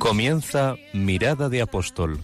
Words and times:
Comienza 0.00 0.76
Mirada 0.94 1.50
de 1.50 1.60
Apóstol, 1.60 2.20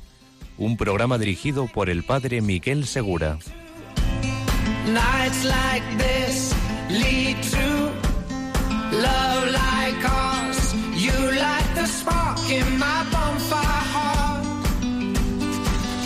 un 0.57 0.79
programa 0.79 1.19
dirigido 1.19 1.67
por 1.67 1.91
el 1.91 2.05
padre 2.05 2.41
Miguel 2.41 2.87
Segura. 2.87 3.37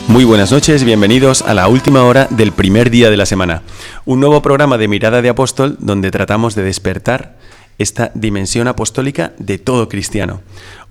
Muy 0.09 0.25
buenas 0.25 0.51
noches, 0.51 0.83
bienvenidos 0.83 1.43
a 1.43 1.55
la 1.55 1.69
última 1.69 2.03
hora 2.03 2.27
del 2.31 2.51
primer 2.51 2.91
día 2.91 3.11
de 3.11 3.17
la 3.17 3.27
semana. 3.27 3.63
Un 4.05 4.19
nuevo 4.19 4.43
programa 4.43 4.77
de 4.77 4.89
Mirada 4.89 5.23
de 5.23 5.29
Apóstol 5.29 5.77
donde 5.79 6.11
tratamos 6.11 6.57
de 6.57 6.65
despertar 6.65 7.39
esta 7.81 8.13
dimensión 8.15 8.69
apostólica 8.69 9.33
de 9.39 9.57
todo 9.57 9.89
cristiano. 9.89 10.43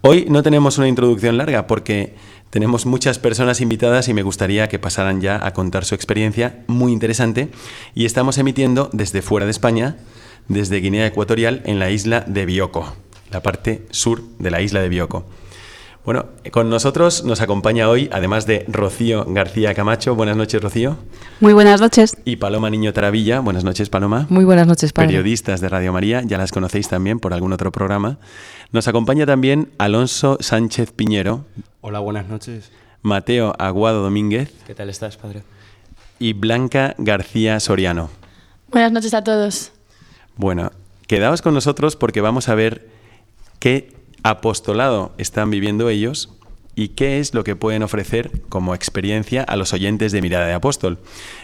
Hoy 0.02 0.26
no 0.28 0.42
tenemos 0.42 0.80
una 0.80 0.88
introducción 0.88 1.38
larga 1.38 1.68
porque 1.68 2.16
tenemos 2.50 2.88
muchas 2.88 3.20
personas 3.20 3.62
invitadas 3.62 4.08
y 4.08 4.16
me 4.16 4.24
gustaría 4.24 4.68
que 4.70 4.80
pasaran 4.80 5.22
ya 5.22 5.46
a 5.46 5.54
contar 5.54 5.86
su 5.86 5.94
experiencia 5.94 6.64
muy 6.66 6.92
interesante 6.92 7.50
y 7.94 8.06
estamos 8.06 8.40
emitiendo 8.40 8.90
desde 8.92 9.22
fuera 9.22 9.46
de 9.46 9.52
España, 9.52 9.98
desde 10.48 10.82
Guinea 10.82 11.06
Ecuatorial 11.06 11.62
en 11.66 11.78
la 11.78 11.92
isla 11.92 12.22
de 12.22 12.48
Bioko, 12.48 12.92
la 13.30 13.44
parte 13.44 13.86
sur 13.92 14.24
de 14.40 14.50
la 14.50 14.62
isla 14.62 14.82
de 14.82 14.90
Bioko. 14.90 15.28
Bueno, 16.06 16.26
con 16.52 16.70
nosotros 16.70 17.24
nos 17.24 17.42
acompaña 17.42 17.90
hoy, 17.90 18.10
además 18.12 18.46
de 18.48 18.66
Rocío 18.68 19.26
García 19.28 19.76
Camacho. 19.76 20.16
Buenas 20.16 20.38
noches, 20.38 20.62
Rocío. 20.62 20.98
Muy 21.40 21.54
buenas 21.54 21.82
noches. 21.82 22.18
Y 22.26 22.38
Paloma 22.38 22.70
Niño 22.70 22.94
Taravilla. 22.94 23.42
Buenas 23.42 23.64
noches, 23.64 23.90
Paloma. 23.90 24.26
Muy 24.30 24.44
buenas 24.46 24.66
noches, 24.66 24.92
padre. 24.94 25.10
Periodistas 25.10 25.62
de 25.62 25.70
Radio 25.70 25.94
María, 25.94 26.24
ya 26.24 26.38
las 26.38 26.52
conocéis 26.52 26.88
también 26.88 27.20
por 27.20 27.34
algún 27.34 27.54
otro 27.54 27.72
programa. 27.72 28.18
Nos 28.72 28.88
acompaña 28.88 29.26
también 29.26 29.70
Alonso 29.78 30.38
Sánchez 30.40 30.92
Piñero, 30.94 31.46
Hola, 31.82 32.00
buenas 32.00 32.28
noches. 32.28 32.72
Mateo 33.02 33.54
Aguado 33.58 34.04
Domínguez 34.04 34.52
¿Qué 34.68 34.76
tal 34.76 34.90
estás, 34.90 35.16
padre? 35.16 35.44
y 36.18 36.34
Blanca 36.34 36.96
García 36.98 37.60
Soriano. 37.60 38.10
Buenas 38.72 38.92
noches 38.92 39.14
a 39.14 39.24
todos. 39.24 39.72
Bueno, 40.36 40.72
quedaos 41.08 41.42
con 41.42 41.54
nosotros 41.54 41.96
porque 41.96 42.20
vamos 42.22 42.50
a 42.50 42.56
ver 42.56 42.90
qué 43.60 43.94
apostolado 44.24 45.14
están 45.18 45.50
viviendo 45.50 45.90
ellos 45.90 46.36
y 46.76 46.90
qué 46.90 47.20
es 47.20 47.34
lo 47.34 47.44
que 47.44 47.56
pueden 47.56 47.84
ofrecer 47.84 48.32
como 48.50 48.74
experiencia 48.74 49.44
a 49.44 49.56
los 49.56 49.74
oyentes 49.74 50.12
de 50.12 50.22
Mirada 50.22 50.48
de 50.48 50.54
Apóstol. 50.54 51.00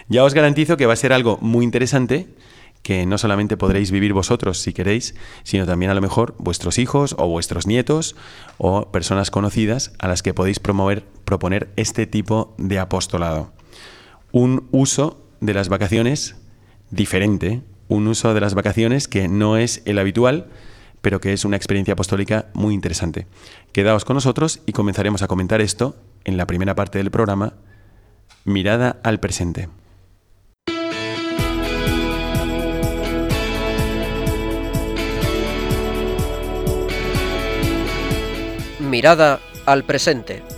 Ya 0.08 0.24
os 0.24 0.34
garantizo 0.34 0.78
que 0.78 0.86
va 0.86 0.94
a 0.94 0.98
ser 0.98 1.14
algo 1.14 1.38
muy 1.42 1.64
interesante 1.66 2.28
que 2.86 3.08
no 3.08 3.18
solamente 3.18 3.58
podréis 3.58 3.90
vivir 3.90 4.14
vosotros 4.14 4.60
si 4.60 4.72
queréis, 4.72 5.16
sino 5.42 5.66
también 5.66 5.90
a 5.90 5.96
lo 5.96 6.02
mejor 6.02 6.36
vuestros 6.38 6.78
hijos 6.78 7.16
o 7.18 7.28
vuestros 7.28 7.66
nietos 7.66 8.16
o 8.60 8.92
personas 8.92 9.32
conocidas 9.32 9.92
a 9.98 10.08
las 10.08 10.22
que 10.22 10.36
podéis 10.36 10.60
promover, 10.60 11.04
proponer 11.26 11.70
este 11.78 12.06
tipo 12.06 12.54
de 12.60 12.78
apostolado. 12.78 13.52
Un 14.32 14.68
uso 14.70 15.20
de 15.42 15.56
las 15.56 15.68
vacaciones 15.68 16.36
diferente, 16.92 17.64
un 17.88 18.08
uso 18.08 18.36
de 18.36 18.42
las 18.42 18.54
vacaciones 18.54 19.08
que 19.08 19.28
no 19.28 19.58
es 19.58 19.82
el 19.86 19.98
habitual, 19.98 20.46
pero 21.06 21.22
que 21.22 21.34
es 21.34 21.46
una 21.46 21.56
experiencia 21.56 21.94
apostólica 21.94 22.48
muy 22.56 22.74
interesante. 22.74 23.28
Quedaos 23.74 24.06
con 24.06 24.16
nosotros 24.16 24.62
y 24.66 24.72
comenzaremos 24.72 25.22
a 25.22 25.28
comentar 25.28 25.62
esto 25.62 25.96
en 26.24 26.36
la 26.36 26.48
primera 26.48 26.74
parte 26.74 26.98
del 26.98 27.12
programa, 27.12 27.54
Mirada 28.44 28.98
al 29.04 29.20
presente. 29.20 29.70
Mirada 38.80 39.42
al 39.68 39.84
presente. 39.84 40.55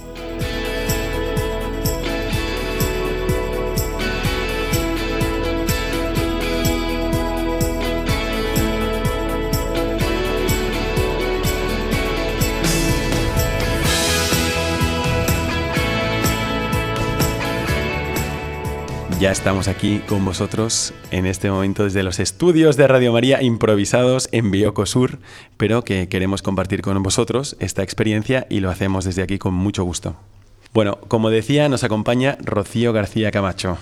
Ya 19.20 19.32
estamos 19.32 19.68
aquí 19.68 19.98
con 20.08 20.24
vosotros 20.24 20.94
en 21.10 21.26
este 21.26 21.50
momento 21.50 21.86
desde 21.86 22.04
los 22.04 22.20
estudios 22.20 22.78
de 22.78 22.88
Radio 22.88 23.12
María 23.12 23.42
improvisados 23.42 24.30
en 24.32 24.52
Bioco 24.52 24.86
Sur, 24.86 25.18
pero 25.58 25.84
que 25.84 26.08
queremos 26.08 26.44
compartir 26.44 26.84
con 26.84 27.02
vosotros 27.02 27.56
esta 27.60 27.82
experiencia 27.82 28.46
y 28.48 28.60
lo 28.60 28.70
hacemos 28.70 29.06
desde 29.06 29.24
aquí 29.24 29.40
con 29.40 29.56
mucho 29.56 29.84
gusto. 29.84 30.16
Bueno, 30.72 31.00
como 31.08 31.32
decía, 31.32 31.68
nos 31.68 31.84
acompaña 31.84 32.38
Rocío 32.44 32.94
García 32.94 33.32
Camacho. 33.32 33.80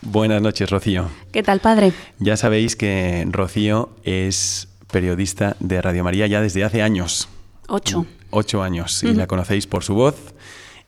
Buenas 0.00 0.40
noches, 0.42 0.70
Rocío. 0.70 1.08
¿Qué 1.32 1.42
tal, 1.42 1.58
padre? 1.58 1.92
Ya 2.20 2.36
sabéis 2.36 2.76
que 2.76 3.26
Rocío 3.28 3.90
es 4.04 4.68
periodista 4.92 5.56
de 5.58 5.82
Radio 5.82 6.04
María 6.04 6.28
ya 6.28 6.40
desde 6.40 6.62
hace 6.62 6.82
años. 6.82 7.28
Ocho. 7.66 8.06
Ocho 8.30 8.62
años. 8.62 9.02
Y 9.02 9.12
la 9.12 9.26
conocéis 9.26 9.66
por 9.66 9.82
su 9.82 9.94
voz 9.94 10.14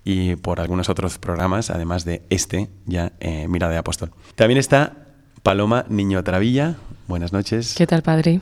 y 0.04 0.36
por 0.36 0.60
algunos 0.60 0.88
otros 0.88 1.18
programas, 1.18 1.70
además 1.70 2.04
de 2.04 2.22
este, 2.30 2.68
ya 2.86 3.12
eh, 3.20 3.46
Mirada 3.48 3.72
de 3.72 3.78
Apóstol. 3.78 4.10
También 4.34 4.58
está 4.58 5.06
Paloma 5.42 5.84
Niño 5.88 6.22
Travilla. 6.24 6.76
Buenas 7.08 7.32
noches. 7.32 7.74
¿Qué 7.76 7.86
tal, 7.86 8.02
padre? 8.02 8.40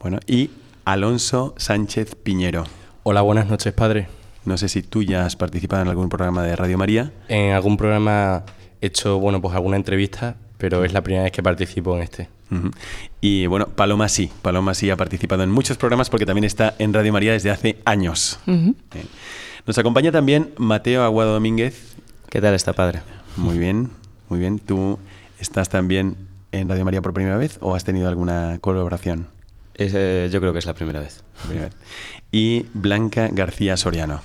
Bueno, 0.00 0.18
y 0.26 0.50
Alonso 0.84 1.54
Sánchez 1.56 2.14
Piñero. 2.14 2.64
Hola, 3.02 3.22
buenas 3.22 3.48
noches, 3.48 3.72
padre. 3.72 4.08
No 4.44 4.56
sé 4.56 4.68
si 4.68 4.82
tú 4.82 5.02
ya 5.02 5.26
has 5.26 5.36
participado 5.36 5.82
en 5.82 5.88
algún 5.88 6.08
programa 6.08 6.42
de 6.42 6.56
Radio 6.56 6.78
María. 6.78 7.12
En 7.28 7.52
algún 7.52 7.76
programa 7.76 8.44
he 8.80 8.86
hecho, 8.86 9.18
bueno, 9.18 9.40
pues 9.42 9.54
alguna 9.54 9.76
entrevista, 9.76 10.36
pero 10.56 10.84
es 10.84 10.92
la 10.92 11.02
primera 11.02 11.24
vez 11.24 11.32
que 11.32 11.42
participo 11.42 11.96
en 11.96 12.02
este. 12.02 12.28
Y 13.20 13.46
bueno, 13.46 13.66
Paloma 13.66 14.08
sí. 14.08 14.30
Paloma 14.40 14.72
sí 14.74 14.88
ha 14.90 14.96
participado 14.96 15.42
en 15.42 15.50
muchos 15.50 15.76
programas 15.76 16.08
porque 16.08 16.24
también 16.24 16.44
está 16.44 16.74
en 16.78 16.94
Radio 16.94 17.12
María 17.12 17.32
desde 17.32 17.50
hace 17.50 17.78
años. 17.84 18.38
Nos 19.68 19.76
acompaña 19.76 20.10
también 20.10 20.54
Mateo 20.56 21.04
Aguado 21.04 21.34
Domínguez. 21.34 21.94
¿Qué 22.30 22.40
tal 22.40 22.54
está, 22.54 22.72
padre? 22.72 23.02
Muy 23.36 23.58
bien, 23.58 23.90
muy 24.30 24.38
bien. 24.38 24.60
¿Tú 24.60 24.98
estás 25.40 25.68
también 25.68 26.16
en 26.52 26.70
Radio 26.70 26.86
María 26.86 27.02
por 27.02 27.12
primera 27.12 27.36
vez 27.36 27.58
o 27.60 27.74
has 27.74 27.84
tenido 27.84 28.08
alguna 28.08 28.56
colaboración? 28.62 29.26
Es, 29.74 29.92
eh, 29.94 30.30
yo 30.32 30.40
creo 30.40 30.54
que 30.54 30.60
es 30.60 30.64
la 30.64 30.72
primera 30.72 31.00
vez. 31.00 31.22
Primera 31.46 31.66
vez. 31.66 31.76
Y 32.32 32.64
Blanca 32.72 33.28
García 33.30 33.76
Soriano. 33.76 34.22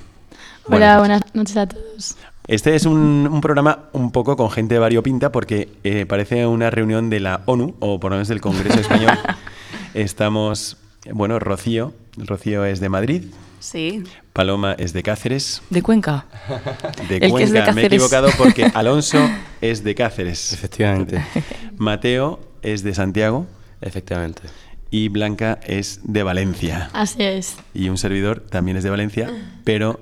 Hola, 0.64 0.70
Buenas 0.70 1.00
buenas 1.00 1.22
noches 1.36 1.58
a 1.58 1.68
todos. 1.68 2.16
Este 2.48 2.76
es 2.76 2.86
un, 2.86 3.28
un 3.30 3.42
programa 3.42 3.90
un 3.92 4.14
poco 4.14 4.38
con 4.38 4.50
gente 4.50 4.80
variopinta 4.80 5.34
porque 5.34 5.68
eh, 5.84 6.06
parece 6.06 6.48
una 6.48 6.70
reunión 6.70 7.10
de 7.10 7.20
la 7.20 7.42
ONU 7.48 7.76
o 7.82 8.00
por 8.00 8.12
lo 8.12 8.16
menos 8.16 8.30
del 8.30 8.40
Congreso 8.40 8.80
Español. 8.80 9.20
Estamos, 9.94 10.78
bueno, 11.12 11.38
Rocío. 11.40 11.92
Rocío 12.16 12.64
es 12.64 12.80
de 12.80 12.88
Madrid. 12.88 13.24
Sí. 13.60 14.06
Paloma 14.34 14.74
es 14.80 14.94
de 14.94 15.04
Cáceres. 15.04 15.62
¿De 15.70 15.82
Cuenca? 15.84 16.26
De 17.08 17.16
El 17.18 17.22
que 17.22 17.30
Cuenca. 17.30 17.60
es 17.60 17.66
de 17.68 17.74
Me 17.74 17.82
he 17.84 17.86
equivocado 17.86 18.30
porque 18.38 18.66
Alonso 18.74 19.30
es 19.62 19.84
de 19.84 19.94
Cáceres. 19.96 20.54
Efectivamente. 20.54 21.24
Mateo 21.78 22.40
es 22.64 22.84
de 22.84 22.94
Santiago 22.96 23.46
Efectivamente. 23.82 24.42
y 24.90 25.10
Blanca 25.10 25.60
es 25.66 26.00
de 26.04 26.24
Valencia. 26.24 26.90
Así 26.94 27.22
es. 27.24 27.58
Y 27.74 27.90
un 27.90 27.98
servidor 27.98 28.40
también 28.40 28.78
es 28.78 28.84
de 28.84 28.90
Valencia, 28.90 29.30
pero 29.64 30.00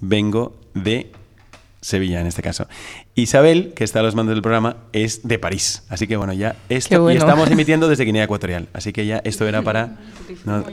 vengo 0.00 0.58
de 0.74 1.12
Sevilla 1.80 2.20
en 2.20 2.26
este 2.26 2.42
caso. 2.42 2.66
Isabel, 3.14 3.72
que 3.74 3.84
está 3.84 4.00
a 4.00 4.02
los 4.02 4.14
mandos 4.14 4.34
del 4.34 4.42
programa, 4.42 4.76
es 4.92 5.26
de 5.26 5.38
París. 5.38 5.82
Así 5.88 6.06
que 6.06 6.16
bueno, 6.16 6.32
ya 6.32 6.56
esto. 6.68 7.02
Bueno. 7.02 7.18
Y 7.18 7.18
estamos 7.18 7.50
emitiendo 7.50 7.88
desde 7.88 8.04
Guinea 8.04 8.24
Ecuatorial. 8.24 8.68
Así 8.72 8.92
que 8.92 9.06
ya 9.06 9.20
esto 9.24 9.46
era 9.46 9.62
para. 9.62 9.96
no, 10.44 10.64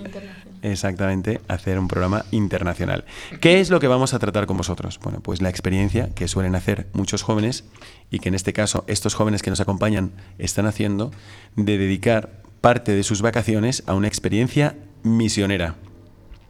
exactamente, 0.63 1.41
hacer 1.47 1.77
un 1.77 1.87
programa 1.87 2.25
internacional. 2.31 3.05
¿Qué 3.39 3.59
es 3.59 3.69
lo 3.69 3.79
que 3.79 3.87
vamos 3.87 4.13
a 4.13 4.19
tratar 4.19 4.47
con 4.47 4.57
vosotros? 4.57 4.99
Bueno, 5.03 5.19
pues 5.21 5.41
la 5.41 5.49
experiencia 5.49 6.09
que 6.15 6.27
suelen 6.27 6.55
hacer 6.55 6.87
muchos 6.93 7.21
jóvenes 7.21 7.65
y 8.09 8.19
que 8.19 8.29
en 8.29 8.35
este 8.35 8.53
caso 8.53 8.83
estos 8.87 9.13
jóvenes 9.13 9.43
que 9.43 9.49
nos 9.49 9.59
acompañan 9.59 10.11
están 10.39 10.65
haciendo 10.65 11.11
de 11.55 11.77
dedicar 11.77 12.41
parte 12.61 12.93
de 12.93 13.03
sus 13.03 13.21
vacaciones 13.21 13.83
a 13.87 13.93
una 13.93 14.07
experiencia 14.07 14.77
misionera. 15.03 15.75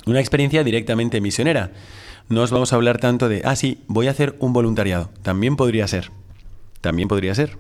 Una 0.06 0.20
experiencia 0.20 0.64
directamente 0.64 1.22
misionera. 1.22 1.72
no 2.30 2.42
os 2.42 2.52
vamos 2.52 2.72
a 2.72 2.76
hablar 2.76 3.00
tanto 3.00 3.30
de, 3.30 3.42
ah, 3.46 3.56
sí, 3.56 3.84
voy 3.88 4.08
a 4.08 4.12
hacer 4.12 4.36
un 4.40 4.54
voluntariado. 4.54 5.10
También 5.24 5.56
podría 5.56 5.88
ser. 5.88 6.12
También 6.82 7.08
podría 7.08 7.34
ser. 7.34 7.58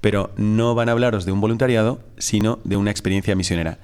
Pero 0.00 0.32
no 0.36 0.74
van 0.74 0.88
a 0.88 0.92
hablaros 0.92 1.24
de 1.24 1.32
un 1.32 1.40
voluntariado, 1.40 2.00
sino 2.18 2.58
de 2.64 2.76
una 2.76 2.90
experiencia 2.90 3.34
misionera. 3.36 3.78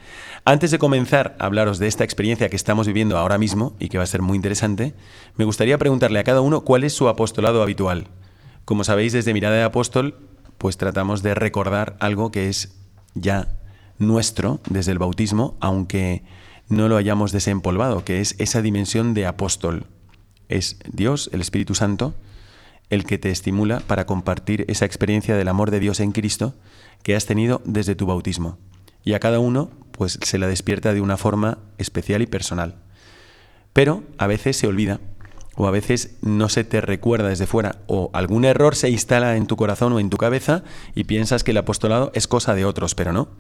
Antes 0.49 0.71
de 0.71 0.79
comenzar 0.79 1.37
a 1.39 1.45
hablaros 1.45 1.79
de 1.79 1.89
esta 1.89 2.05
experiencia 2.05 2.49
que 2.49 2.56
estamos 2.56 2.87
viviendo 2.87 3.19
ahora 3.19 3.37
mismo 3.37 3.77
y 3.79 3.91
que 3.91 3.99
va 3.99 4.05
a 4.05 4.06
ser 4.06 4.23
muy 4.23 4.35
interesante, 4.35 4.95
me 5.37 5.45
gustaría 5.45 5.77
preguntarle 5.77 6.21
a 6.21 6.25
cada 6.25 6.41
uno 6.41 6.62
cuál 6.62 6.85
es 6.85 6.95
su 6.95 7.06
apostolado 7.06 7.62
habitual. 7.62 8.06
Como 8.65 8.83
sabéis, 8.83 9.12
desde 9.12 9.35
Mirada 9.35 9.56
de 9.56 9.62
Apóstol, 9.62 10.17
pues 10.56 10.79
tratamos 10.79 11.23
de 11.23 11.35
recordar 11.35 11.99
algo 12.00 12.31
que 12.31 12.49
es 12.49 12.75
ya 13.12 13.59
nuestro 13.99 14.59
desde 14.71 14.93
el 14.93 14.99
bautismo, 14.99 15.59
aunque 15.61 16.25
no 16.71 16.89
lo 16.89 16.97
hayamos 16.97 17.31
desempolvado, 17.31 18.06
que 18.06 18.23
es 18.23 18.35
esa 18.39 18.62
dimensión 18.62 19.12
de 19.12 19.27
apóstol. 19.27 19.85
Es 20.49 20.79
Dios, 20.91 21.29
el 21.35 21.43
Espíritu 21.43 21.75
Santo, 21.75 22.15
el 22.89 23.05
que 23.05 23.19
te 23.19 23.31
estimula 23.31 23.81
para 23.81 24.06
compartir 24.06 24.65
esa 24.69 24.87
experiencia 24.87 25.37
del 25.37 25.49
amor 25.49 25.71
de 25.71 25.81
Dios 25.81 26.00
en 26.00 26.12
Cristo 26.12 26.55
que 27.03 27.17
has 27.17 27.27
tenido 27.27 27.61
desde 27.67 27.95
tu 27.95 28.06
bautismo. 28.06 28.56
Y 29.08 29.14
a 29.14 29.20
cada 29.20 29.38
uno, 29.38 29.70
pues 29.93 30.19
se 30.20 30.37
la 30.37 30.49
despierta 30.49 30.93
de 30.93 31.00
una 31.00 31.16
forma 31.16 31.60
especial 31.78 32.20
y 32.20 32.26
personal. 32.26 32.75
Pero 33.72 34.02
a 34.19 34.26
veces 34.26 34.58
se 34.58 34.66
olvida, 34.66 35.00
o 35.55 35.66
a 35.66 35.70
veces 35.70 36.19
no 36.20 36.50
se 36.50 36.62
te 36.62 36.82
recuerda 36.82 37.31
desde 37.31 37.46
fuera, 37.46 37.76
o 37.87 38.10
algún 38.12 38.44
error 38.44 38.76
se 38.76 38.90
instala 38.90 39.37
en 39.37 39.46
tu 39.46 39.56
corazón 39.56 39.94
o 39.94 39.99
en 39.99 40.10
tu 40.10 40.19
cabeza 40.19 40.62
y 40.94 41.05
piensas 41.05 41.43
que 41.43 41.52
el 41.52 41.56
apostolado 41.56 42.12
es 42.14 42.28
cosa 42.28 42.55
de 42.55 42.66
otros, 42.66 42.94
pero 42.94 43.14
no 43.14 43.31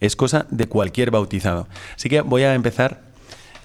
es 0.00 0.16
cosa 0.16 0.48
de 0.50 0.66
cualquier 0.66 1.12
bautizado. 1.12 1.68
Así 1.94 2.08
que 2.08 2.22
voy 2.22 2.42
a 2.42 2.56
empezar, 2.56 3.11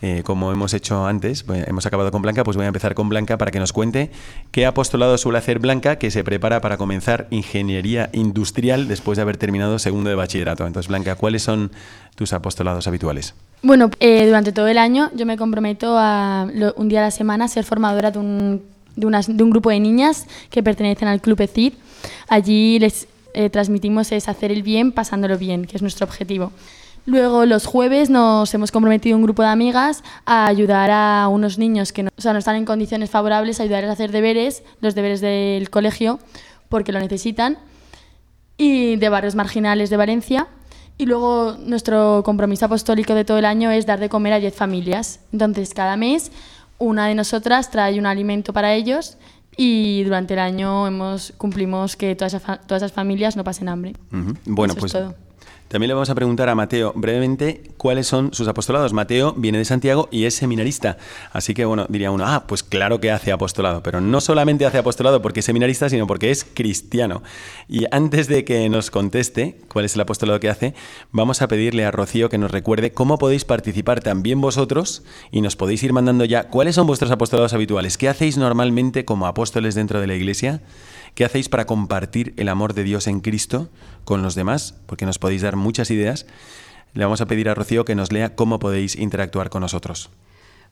eh, 0.02 0.22
como 0.24 0.52
hemos 0.52 0.74
hecho 0.74 1.06
antes, 1.06 1.46
hemos 1.68 1.86
acabado 1.86 2.12
con 2.12 2.22
Blanca, 2.22 2.44
pues 2.44 2.56
voy 2.56 2.66
a 2.66 2.68
empezar 2.68 2.94
con 2.94 3.10
Blanca 3.10 3.38
para 3.38 3.52
que 3.52 3.60
nos 3.60 3.74
cuente 3.74 4.12
qué 4.52 4.66
apostolado 4.66 5.18
suele 5.18 5.40
hacer 5.40 5.60
Blanca, 5.60 5.98
que 5.98 6.12
se 6.12 6.24
prepara 6.24 6.62
para 6.62 6.78
comenzar 6.78 7.28
ingeniería 7.32 8.10
industrial 8.14 8.88
después 8.88 9.16
de 9.16 9.24
haber 9.24 9.38
terminado 9.38 9.80
segundo 9.80 10.10
de 10.10 10.16
bachillerato. 10.16 10.68
Entonces, 10.68 10.88
Blanca, 10.88 11.16
¿cuáles 11.16 11.44
son 11.44 11.72
tus 12.16 12.34
apostolados 12.34 12.88
habituales? 12.88 13.34
Bueno, 13.64 13.90
eh, 14.00 14.26
durante 14.28 14.52
todo 14.52 14.68
el 14.68 14.78
año 14.78 15.10
yo 15.16 15.26
me 15.26 15.38
comprometo 15.38 15.96
a 15.98 16.48
un 16.76 16.90
día 16.90 17.00
a 17.00 17.04
la 17.04 17.12
semana 17.12 17.48
ser 17.48 17.64
formadora 17.64 18.12
de 18.12 18.20
un, 18.20 18.62
de, 18.96 19.26
de 19.28 19.44
un 19.44 19.50
grupo 19.50 19.70
de 19.72 19.80
niñas 19.80 20.28
que 20.50 20.62
pertenecen 20.62 21.08
al 21.08 21.22
Club 21.22 21.42
ECID. 21.42 21.74
Allí 22.28 22.78
les 22.80 23.08
eh, 23.34 23.50
transmitimos 23.50 24.12
es 24.12 24.28
hacer 24.30 24.52
el 24.52 24.64
bien 24.64 24.92
pasándolo 24.92 25.38
bien, 25.38 25.66
que 25.66 25.76
es 25.76 25.82
nuestro 25.82 26.06
objetivo. 26.06 26.52
Luego 27.07 27.45
los 27.45 27.65
jueves 27.65 28.09
nos 28.09 28.54
hemos 28.54 28.74
comprometido 28.74 29.15
un 29.15 29.24
grupo 29.24 29.42
de 29.42 29.48
amigas 29.48 30.04
a 30.25 30.45
ayudar 30.45 30.92
a 30.92 31.30
unos 31.30 31.57
niños 31.57 31.94
que 31.94 32.04
no, 32.04 32.09
no 32.21 32.38
están 32.38 32.57
en 32.57 32.65
condiciones 32.65 33.09
favorables, 33.09 33.62
a 33.62 33.63
ayudarles 33.63 33.89
a 33.89 33.94
hacer 33.94 34.12
deberes, 34.12 34.62
los 34.81 34.94
deberes 34.94 35.21
del 35.21 35.69
colegio, 35.69 36.19
porque 36.68 36.92
lo 36.92 37.00
necesitan, 37.00 37.59
y 38.57 38.98
de 38.98 39.07
barrios 39.07 39.36
marginales 39.36 39.89
de 39.89 39.95
Valencia. 39.95 40.48
Y 40.98 41.06
luego 41.06 41.56
nuestro 41.57 42.24
compromiso 42.25 42.65
apostólico 42.65 43.13
de 43.15 43.24
todo 43.24 43.38
el 43.38 43.45
año 43.45 43.71
es 43.71 43.86
dar 43.86 44.01
de 44.01 44.10
comer 44.10 44.33
a 44.33 44.39
10 44.42 44.53
familias. 44.53 45.21
Entonces 45.31 45.74
cada 45.74 45.95
mes 45.95 46.33
una 46.77 47.07
de 47.07 47.15
nosotras 47.15 47.71
trae 47.71 47.98
un 48.00 48.06
alimento 48.06 48.51
para 48.51 48.74
ellos 48.74 49.18
y 49.56 50.03
durante 50.03 50.33
el 50.33 50.42
año 50.42 50.86
hemos 50.86 51.31
cumplimos 51.38 51.95
que 51.95 52.15
todas 52.18 52.33
esas, 52.33 52.68
todas 52.68 52.83
esas 52.83 52.92
familias 52.92 53.38
no 53.38 53.45
pasen 53.45 53.69
hambre. 53.69 53.94
Bueno, 54.45 54.75
pues 54.75 54.94
también 55.68 55.90
le 55.90 55.94
vamos 55.94 56.10
a 56.10 56.16
preguntar 56.16 56.48
a 56.50 56.56
Mateo 56.56 56.94
brevemente 56.96 57.62
cuáles 57.78 58.08
son 58.08 58.34
sus 58.34 58.48
apostolados. 58.48 58.94
Mateo 58.94 59.34
viene 59.34 59.58
de 59.58 59.66
Santiago 59.66 60.08
y 60.12 60.25
es 60.25 60.36
seminarista. 60.36 60.98
Así 61.34 61.54
que, 61.54 61.66
bueno, 61.66 61.86
diría 61.90 62.12
uno, 62.12 62.25
ah, 62.25 62.46
pues 62.48 62.64
claro 62.64 63.02
que 63.02 63.12
hace 63.12 63.31
apostolado, 63.31 63.84
pero 63.84 64.00
no 64.00 64.22
solamente 64.22 64.66
hace 64.66 64.78
apostolado 64.78 65.22
porque 65.22 65.42
es 65.42 65.46
seminarista, 65.46 65.90
sino 65.90 66.08
porque 66.08 66.31
es 66.31 66.46
cristiano. 66.46 67.22
Y 67.68 67.86
antes 67.92 68.28
de 68.28 68.46
que 68.46 68.69
nos 68.69 68.92
conteste 68.92 69.58
cuál 69.68 69.86
es 69.86 69.96
el 69.96 70.02
apostolado 70.02 70.40
que 70.40 70.50
hace, 70.50 70.74
vamos 71.12 71.42
a 71.42 71.48
pedirle 71.48 71.86
a 71.86 71.92
Rocío 71.92 72.30
que 72.30 72.38
nos 72.38 72.52
recuerde 72.52 72.92
cómo 72.92 73.18
podéis 73.18 73.46
participar 73.46 74.00
también 74.02 74.42
vosotros 74.42 75.04
y 75.31 75.42
nos 75.42 75.56
podéis 75.56 75.84
ir 75.84 75.94
mandando 75.94 76.25
ya 76.25 76.46
cuáles 76.46 76.75
son 76.75 76.88
vuestros 76.88 77.12
apostolados 77.12 77.54
habituales. 77.54 77.98
¿Qué 77.98 78.08
hacéis 78.10 78.38
normalmente 78.38 79.06
como 79.06 79.28
apóstoles 79.28 79.75
dentro 79.75 80.00
de 80.00 80.08
la 80.08 80.16
iglesia? 80.16 80.62
¿Qué 81.18 81.25
hacéis 81.25 81.50
para 81.50 81.66
compartir 81.66 82.36
el 82.38 82.48
amor 82.48 82.75
de 82.75 82.84
Dios 82.84 83.08
en 83.08 83.22
Cristo 83.22 83.69
con 84.06 84.22
los 84.22 84.36
demás? 84.36 84.75
Porque 84.86 85.08
nos 85.08 85.18
podéis 85.18 85.42
dar 85.42 85.56
muchas 85.56 85.90
ideas. 85.90 86.28
Le 86.94 87.06
vamos 87.06 87.22
a 87.22 87.25
pedir 87.25 87.50
a 87.50 87.56
Rocío 87.56 87.86
que 87.86 87.96
nos 87.96 88.12
lea 88.12 88.36
cómo 88.36 88.60
podéis 88.60 88.96
interactuar 88.96 89.50
con 89.50 89.62
nosotros. 89.62 90.12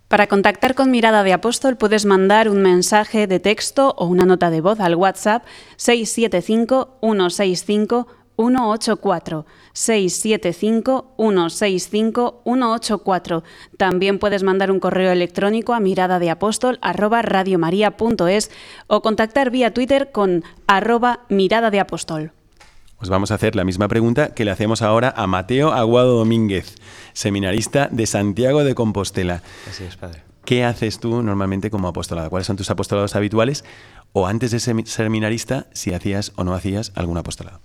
Para 0.08 0.28
contactar 0.28 0.76
con 0.76 0.92
Mirada 0.92 1.24
de 1.24 1.34
Apóstol 1.34 1.78
puedes 1.78 2.06
mandar 2.06 2.48
un 2.48 2.62
mensaje 2.62 3.26
de 3.26 3.40
texto 3.40 3.96
o 3.98 4.06
una 4.06 4.28
nota 4.28 4.52
de 4.52 4.62
voz 4.62 4.80
al 4.82 4.94
WhatsApp 4.94 5.44
675 5.78 7.00
165 7.02 8.08
184 8.38 9.46
675 9.74 11.14
165 11.18 12.42
184. 12.46 13.44
También 13.78 14.20
puedes 14.20 14.44
mandar 14.44 14.72
un 14.72 14.80
correo 14.80 15.12
electrónico 15.12 15.74
a 15.74 15.80
mirada 15.80 16.20
de 16.20 16.30
apóstol 16.30 16.80
arroba 16.82 17.22
radiomaria.es 17.22 18.52
o 18.88 19.02
contactar 19.02 19.52
vía 19.52 19.74
Twitter 19.74 20.12
con 20.12 20.44
arroba 20.68 21.22
mirada 21.30 21.72
de 21.72 21.80
apóstol. 21.80 22.32
Os 22.98 23.10
vamos 23.10 23.32
a 23.32 23.36
hacer 23.36 23.56
la 23.56 23.66
misma 23.66 23.88
pregunta 23.88 24.34
que 24.34 24.46
le 24.46 24.52
hacemos 24.52 24.82
ahora 24.82 25.14
a 25.16 25.28
Mateo 25.28 25.74
Aguado 25.74 26.18
Domínguez, 26.18 26.76
seminarista 27.14 27.90
de 27.92 28.06
Santiago 28.06 28.64
de 28.64 28.74
Compostela. 28.74 29.44
Así 29.70 29.84
es, 29.84 29.98
padre. 29.98 30.24
¿Qué 30.46 30.64
haces 30.64 31.00
tú 31.00 31.22
normalmente 31.22 31.70
como 31.70 31.88
apostolado? 31.88 32.30
¿Cuáles 32.30 32.48
son 32.48 32.56
tus 32.56 32.70
apostolados 32.70 33.16
habituales? 33.16 33.66
O 34.14 34.28
antes 34.28 34.52
de 34.52 34.60
ser 34.60 34.76
seminarista, 34.86 35.68
si 35.74 35.94
hacías 35.94 36.32
o 36.36 36.44
no 36.44 36.54
hacías 36.54 36.94
algún 36.96 37.18
apostolado. 37.18 37.60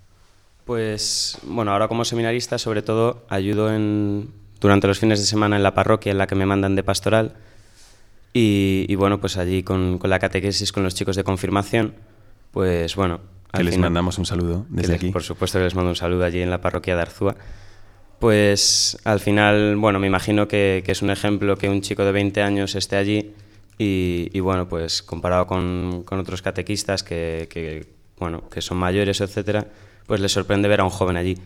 Pues 0.65 1.39
bueno, 1.43 1.73
ahora 1.73 1.89
como 1.89 2.05
seminarista 2.05 2.59
sobre 2.59 2.83
todo 2.83 3.25
ayudo 3.29 3.75
en, 3.75 4.31
durante 4.61 4.87
los 4.87 4.99
fines 4.99 5.19
de 5.19 5.27
semana 5.27 5.57
en 5.57 5.63
la 5.63 5.75
parroquia 5.75 6.13
en 6.13 6.19
la 6.19 6.27
que 6.27 6.35
me 6.35 6.47
mandan 6.47 6.77
de 6.77 6.83
pastoral 6.83 7.35
y, 8.33 8.95
bueno, 8.95 9.21
pues 9.21 9.37
allí 9.37 9.63
con, 9.63 9.99
con, 9.99 10.09
la 10.09 10.21
catequesis 10.21 10.71
con 10.71 10.85
los 10.85 10.95
chicos 10.95 11.17
de 11.17 11.25
confirmación, 11.25 11.95
pues 12.53 12.95
bueno. 12.95 13.21
Que 13.53 13.65
les 13.65 13.77
mandamos 13.77 14.19
un 14.19 14.27
saludo 14.27 14.67
desde 14.69 14.95
aquí. 14.95 15.11
Por 15.11 15.25
supuesto 15.25 15.59
que 15.59 15.65
les 15.65 15.75
mando 15.75 15.91
un 15.91 15.97
saludo 15.97 16.25
allí 16.25 16.41
en 16.41 16.51
la 16.51 16.61
parroquia 16.61 16.95
de 16.95 17.03
Arzúa. 17.03 17.35
Pues 18.21 18.99
al 19.03 19.19
final, 19.19 19.75
bueno, 19.77 19.99
me 19.99 20.07
imagino 20.07 20.47
que, 20.47 20.83
que 20.87 20.93
es 20.93 21.03
un 21.03 21.11
ejemplo 21.11 21.57
que 21.57 21.69
un 21.69 21.81
chico 21.81 22.05
de 22.05 22.13
20 22.13 22.43
años 22.43 22.77
esté 22.77 22.97
allí 22.97 23.35
y, 23.79 24.29
y 24.33 24.39
bueno, 24.41 24.69
pues 24.69 25.03
comparado 25.03 25.49
con, 25.49 26.05
con 26.05 26.21
otros 26.21 26.43
catequistas 26.43 27.03
que, 27.03 27.49
que, 27.51 27.89
bueno, 28.19 28.49
que 28.49 28.61
son 28.61 28.77
mayores, 28.77 29.21
etcétera, 29.21 29.67
pues 30.11 30.21
les 30.21 30.33
sorprende 30.33 30.67
ver 30.67 30.81
a 30.81 30.83
un 30.83 30.91
joven 30.91 31.17
allí. 31.17 31.39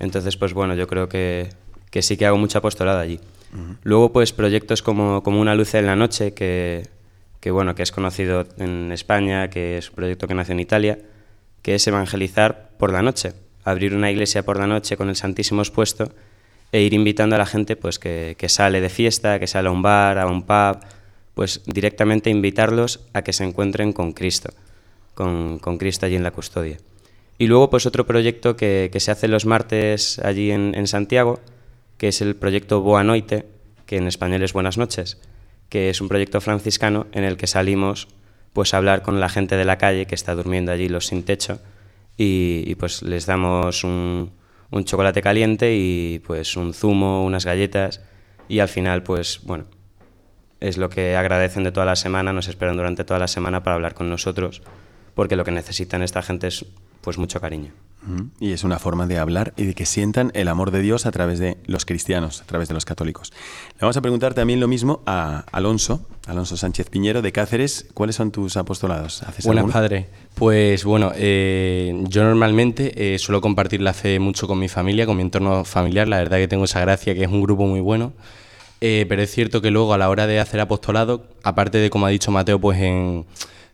Entonces, 0.00 0.36
pues 0.36 0.52
bueno, 0.52 0.74
yo 0.74 0.88
creo 0.88 1.08
que, 1.08 1.50
que 1.92 2.02
sí 2.02 2.16
que 2.16 2.26
hago 2.26 2.36
mucha 2.36 2.58
apostolada 2.58 2.98
allí. 2.98 3.20
Luego, 3.84 4.12
pues 4.12 4.32
proyectos 4.32 4.82
como, 4.82 5.22
como 5.22 5.40
Una 5.40 5.54
luz 5.54 5.74
en 5.74 5.86
la 5.86 5.94
noche, 5.94 6.34
que, 6.34 6.88
que, 7.38 7.52
bueno, 7.52 7.76
que 7.76 7.84
es 7.84 7.92
conocido 7.92 8.48
en 8.58 8.90
España, 8.90 9.48
que 9.48 9.78
es 9.78 9.90
un 9.90 9.94
proyecto 9.94 10.26
que 10.26 10.34
nació 10.34 10.54
en 10.54 10.58
Italia, 10.58 10.98
que 11.62 11.76
es 11.76 11.86
evangelizar 11.86 12.70
por 12.78 12.90
la 12.90 13.00
noche, 13.00 13.32
abrir 13.62 13.94
una 13.94 14.10
iglesia 14.10 14.44
por 14.44 14.58
la 14.58 14.66
noche 14.66 14.96
con 14.96 15.08
el 15.08 15.14
Santísimo 15.14 15.62
expuesto 15.62 16.10
e 16.72 16.80
ir 16.80 16.94
invitando 16.94 17.36
a 17.36 17.38
la 17.38 17.46
gente 17.46 17.76
pues 17.76 18.00
que, 18.00 18.34
que 18.36 18.48
sale 18.48 18.80
de 18.80 18.88
fiesta, 18.88 19.38
que 19.38 19.46
sale 19.46 19.68
a 19.68 19.70
un 19.70 19.82
bar, 19.82 20.18
a 20.18 20.26
un 20.26 20.42
pub, 20.42 20.80
pues 21.34 21.62
directamente 21.64 22.28
invitarlos 22.28 23.06
a 23.12 23.22
que 23.22 23.32
se 23.32 23.44
encuentren 23.44 23.92
con 23.92 24.14
Cristo, 24.14 24.52
con, 25.14 25.60
con 25.60 25.78
Cristo 25.78 26.06
allí 26.06 26.16
en 26.16 26.24
la 26.24 26.32
custodia. 26.32 26.78
Y 27.40 27.46
luego, 27.46 27.70
pues 27.70 27.86
otro 27.86 28.04
proyecto 28.04 28.54
que, 28.54 28.90
que 28.92 29.00
se 29.00 29.10
hace 29.10 29.26
los 29.26 29.46
martes 29.46 30.18
allí 30.18 30.50
en, 30.50 30.74
en, 30.74 30.86
Santiago, 30.86 31.40
que 31.96 32.08
es 32.08 32.20
el 32.20 32.36
proyecto 32.36 32.82
Boa 32.82 33.02
Noite, 33.02 33.46
que 33.86 33.96
en 33.96 34.06
español 34.06 34.42
es 34.42 34.52
Buenas 34.52 34.76
noches, 34.76 35.22
que 35.70 35.88
es 35.88 36.02
un 36.02 36.08
proyecto 36.08 36.42
franciscano 36.42 37.06
en 37.12 37.24
el 37.24 37.38
que 37.38 37.46
salimos 37.46 38.08
pues 38.52 38.74
a 38.74 38.76
hablar 38.76 39.00
con 39.00 39.20
la 39.20 39.30
gente 39.30 39.56
de 39.56 39.64
la 39.64 39.78
calle 39.78 40.04
que 40.04 40.14
está 40.14 40.34
durmiendo 40.34 40.70
allí 40.70 40.90
los 40.90 41.06
sin 41.06 41.22
techo 41.22 41.62
y, 42.14 42.62
y 42.66 42.74
pues 42.74 43.00
les 43.00 43.24
damos 43.24 43.84
un, 43.84 44.32
un, 44.70 44.84
chocolate 44.84 45.22
caliente 45.22 45.74
y 45.74 46.18
pues 46.18 46.58
un 46.58 46.74
zumo, 46.74 47.24
unas 47.24 47.46
galletas 47.46 48.02
y 48.50 48.58
al 48.58 48.68
final 48.68 49.02
pues 49.02 49.40
bueno, 49.44 49.64
es 50.60 50.76
lo 50.76 50.90
que 50.90 51.16
agradecen 51.16 51.64
de 51.64 51.72
toda 51.72 51.86
la 51.86 51.96
semana, 51.96 52.34
nos 52.34 52.48
esperan 52.48 52.76
durante 52.76 53.04
toda 53.04 53.18
la 53.18 53.28
semana 53.28 53.62
para 53.62 53.76
hablar 53.76 53.94
con 53.94 54.10
nosotros 54.10 54.60
porque 55.14 55.36
lo 55.36 55.44
que 55.44 55.52
necesitan 55.52 56.02
esta 56.02 56.20
gente 56.20 56.48
es 56.48 56.66
pues 57.00 57.18
mucho 57.18 57.40
cariño. 57.40 57.72
Y 58.40 58.52
es 58.52 58.64
una 58.64 58.78
forma 58.78 59.06
de 59.06 59.18
hablar 59.18 59.52
y 59.58 59.66
de 59.66 59.74
que 59.74 59.84
sientan 59.84 60.30
el 60.34 60.48
amor 60.48 60.70
de 60.70 60.80
Dios 60.80 61.04
a 61.04 61.10
través 61.10 61.38
de 61.38 61.58
los 61.66 61.84
cristianos, 61.84 62.40
a 62.40 62.46
través 62.46 62.66
de 62.68 62.74
los 62.74 62.86
católicos. 62.86 63.30
Le 63.74 63.80
vamos 63.82 63.96
a 63.98 64.00
preguntar 64.00 64.32
también 64.32 64.58
lo 64.58 64.68
mismo 64.68 65.02
a 65.04 65.44
Alonso, 65.52 66.06
Alonso 66.26 66.56
Sánchez 66.56 66.88
Piñero 66.88 67.20
de 67.20 67.30
Cáceres. 67.30 67.86
¿Cuáles 67.92 68.16
son 68.16 68.30
tus 68.30 68.56
apostolados? 68.56 69.22
Buenas, 69.44 69.70
padre. 69.70 70.08
Pues 70.34 70.84
bueno, 70.84 71.12
eh, 71.14 72.02
yo 72.08 72.24
normalmente 72.24 73.14
eh, 73.14 73.18
suelo 73.18 73.42
compartir 73.42 73.82
la 73.82 73.92
fe 73.92 74.18
mucho 74.18 74.48
con 74.48 74.58
mi 74.58 74.68
familia, 74.68 75.04
con 75.04 75.16
mi 75.16 75.22
entorno 75.22 75.64
familiar. 75.66 76.08
La 76.08 76.16
verdad 76.18 76.38
que 76.38 76.48
tengo 76.48 76.64
esa 76.64 76.80
gracia 76.80 77.14
que 77.14 77.24
es 77.24 77.28
un 77.28 77.42
grupo 77.42 77.66
muy 77.66 77.80
bueno. 77.80 78.14
Eh, 78.80 79.04
pero 79.10 79.20
es 79.20 79.30
cierto 79.30 79.60
que 79.60 79.70
luego 79.70 79.92
a 79.92 79.98
la 79.98 80.08
hora 80.08 80.26
de 80.26 80.40
hacer 80.40 80.58
apostolado, 80.60 81.26
aparte 81.42 81.76
de, 81.76 81.90
como 81.90 82.06
ha 82.06 82.08
dicho 82.08 82.30
Mateo, 82.30 82.58
pues 82.58 82.80
en 82.80 83.26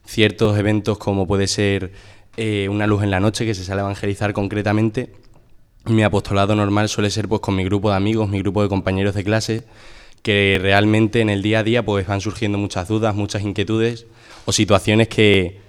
ciertos 0.04 0.58
eventos 0.58 0.98
como 0.98 1.28
puede 1.28 1.46
ser 1.46 1.92
eh, 2.36 2.68
una 2.68 2.86
luz 2.86 3.02
en 3.02 3.10
la 3.10 3.20
noche 3.20 3.44
que 3.44 3.54
se 3.54 3.64
sale 3.64 3.80
a 3.80 3.84
evangelizar 3.84 4.32
concretamente, 4.32 5.12
mi 5.86 6.02
apostolado 6.02 6.56
normal 6.56 6.88
suele 6.88 7.10
ser 7.10 7.28
pues 7.28 7.40
con 7.40 7.54
mi 7.54 7.64
grupo 7.64 7.90
de 7.90 7.96
amigos, 7.96 8.28
mi 8.28 8.40
grupo 8.40 8.62
de 8.62 8.68
compañeros 8.68 9.14
de 9.14 9.24
clase, 9.24 9.62
que 10.22 10.58
realmente 10.60 11.20
en 11.20 11.30
el 11.30 11.42
día 11.42 11.60
a 11.60 11.62
día 11.62 11.84
pues 11.84 12.06
van 12.06 12.20
surgiendo 12.20 12.58
muchas 12.58 12.88
dudas, 12.88 13.14
muchas 13.14 13.42
inquietudes 13.42 14.06
o 14.44 14.52
situaciones 14.52 15.08
que 15.08 15.60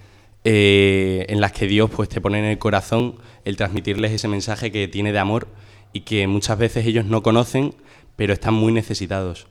eh, 0.43 1.25
en 1.29 1.41
las 1.41 1.51
que 1.51 1.67
Dios 1.67 1.89
pues 1.89 2.09
te 2.09 2.21
pone 2.21 2.39
en 2.39 2.45
el 2.45 2.57
corazón 2.57 3.15
el 3.45 3.57
transmitirles 3.57 4.11
ese 4.11 4.27
mensaje 4.27 4.71
que 4.71 4.87
tiene 4.87 5.11
de 5.11 5.19
amor 5.19 5.47
y 5.93 6.01
que 6.01 6.25
muchas 6.27 6.57
veces 6.57 6.85
ellos 6.85 7.05
no 7.05 7.21
conocen 7.21 7.75
pero 8.15 8.33
están 8.33 8.55
muy 8.55 8.73
necesitados. 8.73 9.47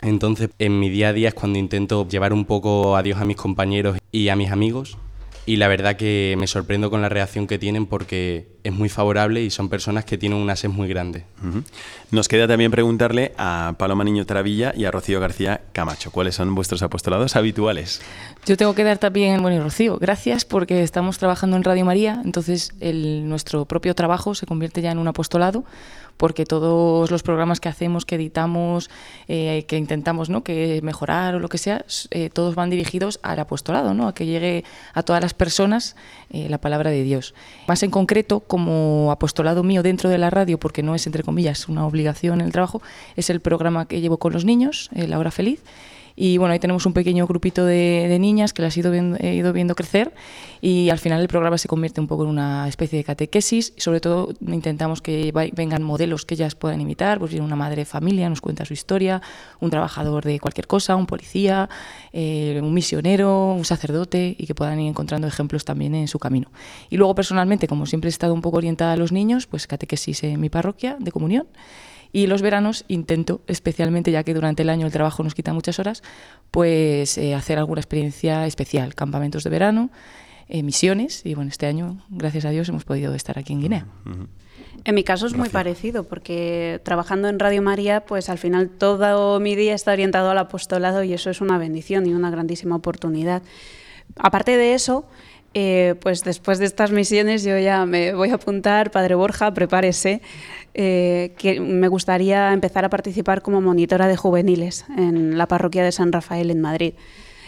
Entonces, 0.00 0.50
en 0.58 0.80
mi 0.80 0.88
día 0.88 1.08
a 1.08 1.12
día 1.12 1.28
es 1.28 1.34
cuando 1.34 1.58
intento 1.58 2.08
llevar 2.08 2.32
un 2.32 2.46
poco 2.46 2.96
a 2.96 3.02
Dios 3.02 3.20
a 3.20 3.24
mis 3.24 3.36
compañeros 3.36 3.98
y 4.10 4.28
a 4.30 4.36
mis 4.36 4.50
amigos. 4.50 4.98
Y 5.44 5.56
la 5.56 5.66
verdad 5.66 5.96
que 5.96 6.36
me 6.38 6.46
sorprendo 6.46 6.88
con 6.88 7.02
la 7.02 7.08
reacción 7.08 7.48
que 7.48 7.58
tienen 7.58 7.86
porque 7.86 8.46
es 8.62 8.72
muy 8.72 8.88
favorable 8.88 9.42
y 9.42 9.50
son 9.50 9.68
personas 9.68 10.04
que 10.04 10.16
tienen 10.16 10.38
una 10.38 10.54
sed 10.54 10.68
muy 10.68 10.86
grande. 10.88 11.24
Nos 12.12 12.28
queda 12.28 12.46
también 12.46 12.70
preguntarle 12.70 13.32
a 13.36 13.74
Paloma 13.76 14.04
Niño 14.04 14.24
Travilla 14.24 14.72
y 14.76 14.84
a 14.84 14.92
Rocío 14.92 15.18
García 15.18 15.62
Camacho, 15.72 16.12
¿cuáles 16.12 16.36
son 16.36 16.54
vuestros 16.54 16.82
apostolados 16.82 17.34
habituales? 17.34 18.00
Yo 18.46 18.56
tengo 18.56 18.74
que 18.74 18.84
dar 18.84 18.98
también, 18.98 19.42
bueno, 19.42 19.56
y 19.56 19.60
Rocío, 19.60 19.98
gracias 19.98 20.44
porque 20.44 20.82
estamos 20.84 21.18
trabajando 21.18 21.56
en 21.56 21.64
Radio 21.64 21.84
María, 21.84 22.22
entonces 22.24 22.72
el, 22.80 23.28
nuestro 23.28 23.64
propio 23.64 23.94
trabajo 23.96 24.36
se 24.36 24.46
convierte 24.46 24.80
ya 24.80 24.92
en 24.92 24.98
un 24.98 25.08
apostolado 25.08 25.64
porque 26.16 26.44
todos 26.44 27.10
los 27.10 27.22
programas 27.22 27.60
que 27.60 27.68
hacemos, 27.68 28.04
que 28.04 28.16
editamos, 28.16 28.90
eh, 29.28 29.64
que 29.66 29.76
intentamos 29.76 30.30
¿no? 30.30 30.42
que 30.44 30.80
mejorar 30.82 31.34
o 31.34 31.40
lo 31.40 31.48
que 31.48 31.58
sea, 31.58 31.84
eh, 32.10 32.30
todos 32.30 32.54
van 32.54 32.70
dirigidos 32.70 33.20
al 33.22 33.38
apostolado, 33.38 33.94
¿no? 33.94 34.08
a 34.08 34.14
que 34.14 34.26
llegue 34.26 34.64
a 34.94 35.02
todas 35.02 35.22
las 35.22 35.34
personas 35.34 35.96
eh, 36.30 36.48
la 36.48 36.58
palabra 36.58 36.90
de 36.90 37.02
Dios. 37.02 37.34
Más 37.66 37.82
en 37.82 37.90
concreto, 37.90 38.40
como 38.40 39.10
apostolado 39.10 39.62
mío 39.62 39.82
dentro 39.82 40.10
de 40.10 40.18
la 40.18 40.30
radio, 40.30 40.58
porque 40.58 40.82
no 40.82 40.94
es 40.94 41.06
entre 41.06 41.22
comillas 41.22 41.68
una 41.68 41.86
obligación 41.86 42.40
en 42.40 42.46
el 42.46 42.52
trabajo, 42.52 42.82
es 43.16 43.30
el 43.30 43.40
programa 43.40 43.86
que 43.86 44.00
llevo 44.00 44.18
con 44.18 44.32
los 44.32 44.44
niños, 44.44 44.90
La 44.92 45.18
Hora 45.18 45.30
Feliz 45.30 45.62
y 46.16 46.38
bueno, 46.38 46.52
ahí 46.52 46.58
tenemos 46.58 46.86
un 46.86 46.92
pequeño 46.92 47.26
grupito 47.26 47.64
de, 47.64 48.16
niñas 48.20 48.52
que 48.52 48.62
las 48.62 48.76
he 48.76 48.80
ido, 48.80 49.52
viendo, 49.52 49.74
crecer 49.74 50.12
y 50.60 50.90
al 50.90 50.98
final 50.98 51.20
el 51.20 51.28
programa 51.28 51.58
se 51.58 51.68
convierte 51.68 52.00
un 52.00 52.06
poco 52.06 52.24
en 52.24 52.30
una 52.30 52.68
especie 52.68 52.98
de 52.98 53.04
catequesis 53.04 53.72
y 53.76 53.80
sobre 53.80 54.00
todo 54.00 54.34
intentamos 54.46 55.00
que 55.00 55.32
vengan 55.54 55.82
modelos 55.82 56.24
que 56.24 56.34
ellas 56.34 56.54
puedan 56.54 56.80
imitar, 56.80 57.18
pues 57.18 57.30
viene 57.30 57.46
una 57.46 57.56
madre 57.56 57.76
de 57.76 57.84
familia, 57.84 58.28
nos 58.28 58.40
cuenta 58.40 58.64
su 58.64 58.74
historia, 58.74 59.22
un 59.60 59.70
trabajador 59.70 60.24
de 60.24 60.38
cualquier 60.38 60.66
cosa, 60.66 60.94
un 60.96 61.06
policía, 61.06 61.68
eh, 62.12 62.60
un 62.62 62.74
misionero, 62.74 63.52
un 63.52 63.64
sacerdote 63.64 64.36
y 64.38 64.46
que 64.46 64.54
puedan 64.54 64.78
ir 64.80 64.88
encontrando 64.88 65.26
ejemplos 65.26 65.64
también 65.64 65.94
en 65.94 66.08
su 66.08 66.18
camino. 66.18 66.50
Y 66.90 66.96
luego 66.96 67.14
personalmente, 67.14 67.66
como 67.66 67.86
siempre 67.86 68.08
he 68.08 68.12
estado 68.12 68.34
un 68.34 68.42
poco 68.42 68.58
orientada 68.58 68.92
a 68.92 68.96
los 68.96 69.12
niños, 69.12 69.46
pues 69.46 69.66
catequesis 69.66 70.22
en 70.24 70.40
mi 70.40 70.50
parroquia 70.50 70.96
de 71.00 71.10
comunión. 71.10 71.46
Y 72.12 72.26
los 72.26 72.42
veranos 72.42 72.84
intento, 72.88 73.40
especialmente 73.46 74.10
ya 74.12 74.22
que 74.22 74.34
durante 74.34 74.62
el 74.62 74.70
año 74.70 74.86
el 74.86 74.92
trabajo 74.92 75.22
nos 75.22 75.34
quita 75.34 75.54
muchas 75.54 75.78
horas, 75.78 76.02
pues 76.50 77.16
eh, 77.16 77.34
hacer 77.34 77.58
alguna 77.58 77.80
experiencia 77.80 78.46
especial, 78.46 78.94
campamentos 78.94 79.44
de 79.44 79.50
verano, 79.50 79.90
eh, 80.48 80.62
misiones 80.62 81.24
y 81.24 81.34
bueno, 81.34 81.50
este 81.50 81.66
año, 81.66 82.04
gracias 82.10 82.44
a 82.44 82.50
Dios, 82.50 82.68
hemos 82.68 82.84
podido 82.84 83.14
estar 83.14 83.38
aquí 83.38 83.54
en 83.54 83.60
Guinea. 83.62 83.86
En 84.84 84.94
mi 84.94 85.04
caso 85.04 85.26
es 85.26 85.34
muy 85.34 85.48
parecido, 85.48 86.04
porque 86.04 86.80
trabajando 86.84 87.28
en 87.28 87.38
Radio 87.38 87.62
María, 87.62 88.04
pues 88.04 88.28
al 88.28 88.38
final 88.38 88.68
todo 88.68 89.40
mi 89.40 89.54
día 89.54 89.74
está 89.74 89.92
orientado 89.92 90.30
al 90.30 90.38
apostolado 90.38 91.02
y 91.04 91.14
eso 91.14 91.30
es 91.30 91.40
una 91.40 91.56
bendición 91.56 92.06
y 92.06 92.12
una 92.12 92.30
grandísima 92.30 92.76
oportunidad. 92.76 93.42
Aparte 94.16 94.56
de 94.56 94.74
eso, 94.74 95.06
eh, 95.54 95.94
pues 96.00 96.24
después 96.24 96.58
de 96.58 96.64
estas 96.64 96.90
misiones 96.90 97.44
yo 97.44 97.58
ya 97.58 97.84
me 97.86 98.14
voy 98.14 98.30
a 98.30 98.34
apuntar, 98.34 98.90
Padre 98.90 99.14
Borja, 99.14 99.52
prepárese, 99.52 100.22
eh, 100.74 101.34
que 101.36 101.60
me 101.60 101.88
gustaría 101.88 102.52
empezar 102.52 102.84
a 102.84 102.90
participar 102.90 103.42
como 103.42 103.60
monitora 103.60 104.08
de 104.08 104.16
juveniles 104.16 104.86
en 104.96 105.36
la 105.36 105.46
parroquia 105.46 105.84
de 105.84 105.92
San 105.92 106.12
Rafael 106.12 106.50
en 106.50 106.60
Madrid. 106.60 106.94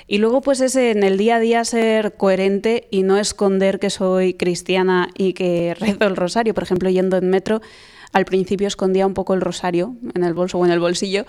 Y 0.07 0.19
luego 0.19 0.43
pues 0.43 0.61
es 0.61 0.77
en 0.77 1.03
el 1.03 1.17
día 1.17 1.37
a 1.37 1.41
día 1.41 1.65
ser 1.65 2.17
coherente 2.17 2.89
y 2.91 3.03
no 3.03 3.17
esconder 3.17 3.79
que 3.79 3.89
soy 3.89 4.35
cristiana 4.35 5.09
y 5.17 5.33
que 5.33 5.75
rezo 5.79 6.07
el 6.07 6.17
rosario. 6.17 6.53
Por 6.53 6.63
ejemplo, 6.63 6.91
yendo 6.91 7.17
en 7.17 7.31
metro, 7.31 7.63
al 8.13 8.27
principio 8.27 8.69
escondía 8.69 9.07
un 9.07 9.15
poco 9.15 9.35
el 9.35 9.41
rosario 9.41 9.97
en 10.15 10.25
el 10.25 10.35
bolso 10.35 10.59
o 10.59 10.65
en 10.67 10.73
el 10.73 10.79
bolsillo, 10.79 11.25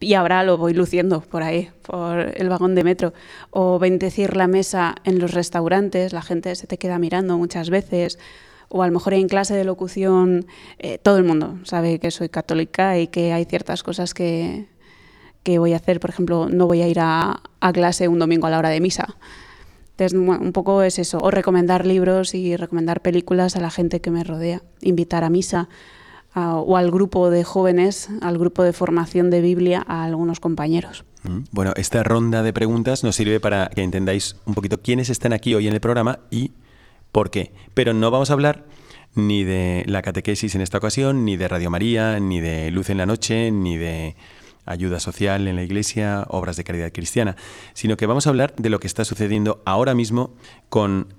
y 0.00 0.14
ahora 0.14 0.42
lo 0.42 0.58
voy 0.58 0.74
luciendo 0.74 1.20
por 1.20 1.42
ahí, 1.42 1.70
por 1.82 2.18
el 2.18 2.48
vagón 2.48 2.74
de 2.74 2.84
metro. 2.84 3.14
O 3.50 3.78
bendecir 3.78 4.36
la 4.36 4.46
mesa 4.46 4.94
en 5.04 5.18
los 5.18 5.32
restaurantes, 5.32 6.12
la 6.12 6.22
gente 6.22 6.54
se 6.54 6.66
te 6.66 6.78
queda 6.78 6.98
mirando 6.98 7.38
muchas 7.38 7.70
veces. 7.70 8.18
O 8.68 8.82
a 8.82 8.86
lo 8.86 8.92
mejor 8.92 9.14
en 9.14 9.28
clase 9.28 9.54
de 9.54 9.64
locución 9.64 10.46
eh, 10.78 10.98
todo 10.98 11.18
el 11.18 11.24
mundo 11.24 11.58
sabe 11.64 11.98
que 11.98 12.10
soy 12.10 12.28
católica 12.28 12.98
y 12.98 13.06
que 13.06 13.32
hay 13.32 13.44
ciertas 13.44 13.82
cosas 13.82 14.12
que, 14.12 14.66
que 15.42 15.58
voy 15.58 15.72
a 15.72 15.76
hacer. 15.76 16.00
Por 16.00 16.10
ejemplo, 16.10 16.48
no 16.50 16.66
voy 16.66 16.82
a 16.82 16.88
ir 16.88 16.98
a, 17.00 17.42
a 17.60 17.72
clase 17.72 18.08
un 18.08 18.18
domingo 18.18 18.46
a 18.46 18.50
la 18.50 18.58
hora 18.58 18.70
de 18.70 18.80
misa. 18.80 19.16
Entonces, 19.96 20.18
un 20.18 20.52
poco 20.52 20.82
es 20.82 20.98
eso. 20.98 21.18
O 21.22 21.30
recomendar 21.30 21.86
libros 21.86 22.34
y 22.34 22.56
recomendar 22.56 23.00
películas 23.00 23.56
a 23.56 23.60
la 23.60 23.70
gente 23.70 24.00
que 24.00 24.10
me 24.10 24.24
rodea. 24.24 24.60
Invitar 24.82 25.24
a 25.24 25.30
misa 25.30 25.70
o 26.36 26.76
al 26.76 26.90
grupo 26.90 27.30
de 27.30 27.44
jóvenes, 27.44 28.10
al 28.20 28.38
grupo 28.38 28.62
de 28.62 28.72
formación 28.72 29.30
de 29.30 29.40
Biblia, 29.40 29.84
a 29.86 30.04
algunos 30.04 30.38
compañeros. 30.38 31.04
Mm, 31.22 31.44
bueno, 31.50 31.72
esta 31.76 32.02
ronda 32.02 32.42
de 32.42 32.52
preguntas 32.52 33.04
nos 33.04 33.16
sirve 33.16 33.40
para 33.40 33.68
que 33.68 33.82
entendáis 33.82 34.36
un 34.44 34.54
poquito 34.54 34.80
quiénes 34.82 35.08
están 35.08 35.32
aquí 35.32 35.54
hoy 35.54 35.66
en 35.66 35.74
el 35.74 35.80
programa 35.80 36.20
y 36.30 36.52
por 37.10 37.30
qué. 37.30 37.52
Pero 37.72 37.94
no 37.94 38.10
vamos 38.10 38.30
a 38.30 38.34
hablar 38.34 38.64
ni 39.14 39.44
de 39.44 39.84
la 39.86 40.02
catequesis 40.02 40.54
en 40.54 40.60
esta 40.60 40.76
ocasión, 40.76 41.24
ni 41.24 41.38
de 41.38 41.48
Radio 41.48 41.70
María, 41.70 42.20
ni 42.20 42.40
de 42.40 42.70
Luz 42.70 42.90
en 42.90 42.98
la 42.98 43.06
Noche, 43.06 43.50
ni 43.50 43.78
de 43.78 44.14
ayuda 44.66 45.00
social 45.00 45.48
en 45.48 45.56
la 45.56 45.62
iglesia, 45.62 46.26
obras 46.28 46.56
de 46.56 46.64
caridad 46.64 46.92
cristiana, 46.92 47.36
sino 47.72 47.96
que 47.96 48.04
vamos 48.04 48.26
a 48.26 48.30
hablar 48.30 48.54
de 48.56 48.68
lo 48.68 48.78
que 48.78 48.88
está 48.88 49.06
sucediendo 49.06 49.62
ahora 49.64 49.94
mismo 49.94 50.34
con 50.68 51.14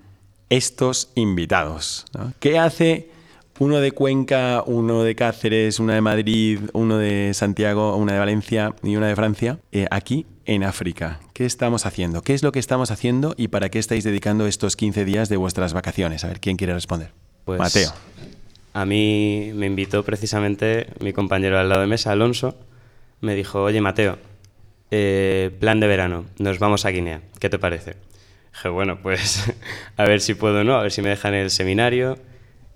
estos 0.50 1.12
invitados. 1.16 2.06
¿Qué 2.40 2.60
hace 2.60 3.10
uno 3.60 3.80
de 3.80 3.92
Cuenca, 3.92 4.64
uno 4.66 5.04
de 5.04 5.16
Cáceres, 5.16 5.80
una 5.80 5.96
de 5.96 6.02
Madrid, 6.02 6.60
uno 6.74 6.98
de 6.98 7.34
Santiago, 7.34 7.96
una 7.96 8.14
de 8.14 8.20
Valencia 8.20 8.76
y 8.84 8.96
una 8.96 9.08
de 9.08 9.16
Francia, 9.16 9.60
eh, 9.72 9.88
aquí 9.90 10.26
en 10.46 10.64
África. 10.64 11.20
¿Qué 11.34 11.46
estamos 11.46 11.86
haciendo? 11.86 12.22
¿Qué 12.22 12.34
es 12.34 12.44
lo 12.44 12.52
que 12.52 12.60
estamos 12.60 12.92
haciendo 12.92 13.34
y 13.38 13.48
para 13.48 13.70
qué 13.70 13.80
estáis 13.80 14.04
dedicando 14.04 14.46
estos 14.48 14.76
15 14.76 15.06
días 15.06 15.30
de 15.30 15.38
vuestras 15.38 15.74
vacaciones? 15.74 16.24
A 16.24 16.28
ver, 16.28 16.40
¿quién 16.40 16.58
quiere 16.58 16.74
responder? 16.74 17.12
Pues, 17.46 17.60
Mateo. 17.60 17.92
A 18.74 18.86
mí 18.86 19.52
me 19.56 19.66
invitó 19.66 20.04
precisamente 20.04 20.88
mi 21.00 21.12
compañero 21.12 21.58
al 21.58 21.68
lado 21.68 21.82
de 21.82 21.88
mesa, 21.88 22.12
Alonso, 22.12 22.56
me 23.22 23.34
dijo, 23.34 23.64
oye 23.64 23.82
Mateo, 23.82 24.20
eh, 24.92 25.50
plan 25.60 25.80
de 25.80 25.88
verano, 25.88 26.26
nos 26.38 26.60
vamos 26.60 26.86
a 26.86 26.90
Guinea, 26.90 27.22
¿qué 27.40 27.50
te 27.50 27.58
parece? 27.58 27.96
Dije, 28.54 28.70
bueno, 28.70 29.00
pues 29.02 29.52
a 29.98 30.04
ver 30.04 30.22
si 30.22 30.36
puedo 30.36 30.64
no, 30.64 30.76
a 30.76 30.84
ver 30.84 30.92
si 30.92 31.02
me 31.02 31.10
dejan 31.10 31.34
el 31.34 31.50
seminario 31.50 32.20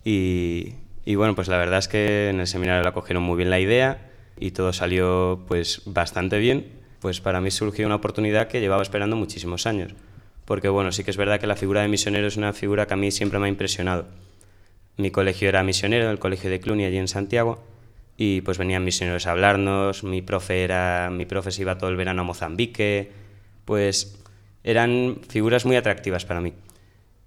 y, 0.03 0.75
bueno, 1.15 1.35
pues 1.35 1.47
la 1.47 1.57
verdad 1.57 1.79
es 1.79 1.87
que 1.87 2.29
en 2.29 2.39
el 2.39 2.47
seminario 2.47 2.83
la 2.83 2.93
cogieron 2.93 3.23
muy 3.23 3.37
bien 3.37 3.49
la 3.49 3.59
idea 3.59 4.09
y 4.39 4.51
todo 4.51 4.73
salió 4.73 5.43
pues 5.47 5.83
bastante 5.85 6.39
bien. 6.39 6.79
Pues 6.99 7.19
para 7.21 7.41
mí 7.41 7.49
surgió 7.51 7.85
una 7.85 7.95
oportunidad 7.95 8.47
que 8.47 8.61
llevaba 8.61 8.83
esperando 8.83 9.15
muchísimos 9.15 9.65
años. 9.65 9.93
Porque 10.45 10.69
bueno, 10.69 10.91
sí 10.91 11.03
que 11.03 11.11
es 11.11 11.17
verdad 11.17 11.39
que 11.39 11.47
la 11.47 11.55
figura 11.55 11.81
de 11.81 11.87
misionero 11.87 12.27
es 12.27 12.37
una 12.37 12.53
figura 12.53 12.85
que 12.85 12.93
a 12.93 12.97
mí 12.97 13.11
siempre 13.11 13.39
me 13.39 13.45
ha 13.45 13.49
impresionado. 13.49 14.07
Mi 14.97 15.09
colegio 15.09 15.49
era 15.49 15.63
misionero, 15.63 16.11
el 16.11 16.19
colegio 16.19 16.49
de 16.49 16.59
Cluny 16.59 16.85
allí 16.85 16.97
en 16.97 17.07
Santiago, 17.07 17.63
y 18.17 18.41
pues 18.41 18.57
venían 18.57 18.83
misioneros 18.83 19.25
a 19.25 19.31
hablarnos, 19.31 20.03
mi 20.03 20.21
profe 20.21 20.63
era, 20.63 21.09
mi 21.11 21.25
profe 21.25 21.51
se 21.51 21.61
iba 21.61 21.77
todo 21.77 21.89
el 21.89 21.95
verano 21.95 22.21
a 22.21 22.25
Mozambique, 22.25 23.11
pues 23.65 24.19
eran 24.63 25.21
figuras 25.27 25.65
muy 25.65 25.75
atractivas 25.75 26.25
para 26.25 26.41
mí. 26.41 26.53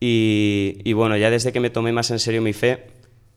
Y, 0.06 0.92
bueno, 0.92 1.16
ya 1.16 1.30
desde 1.30 1.50
que 1.50 1.60
me 1.60 1.70
tomé 1.70 1.90
más 1.90 2.10
en 2.10 2.18
serio 2.18 2.42
mi 2.42 2.52
fe, 2.52 2.88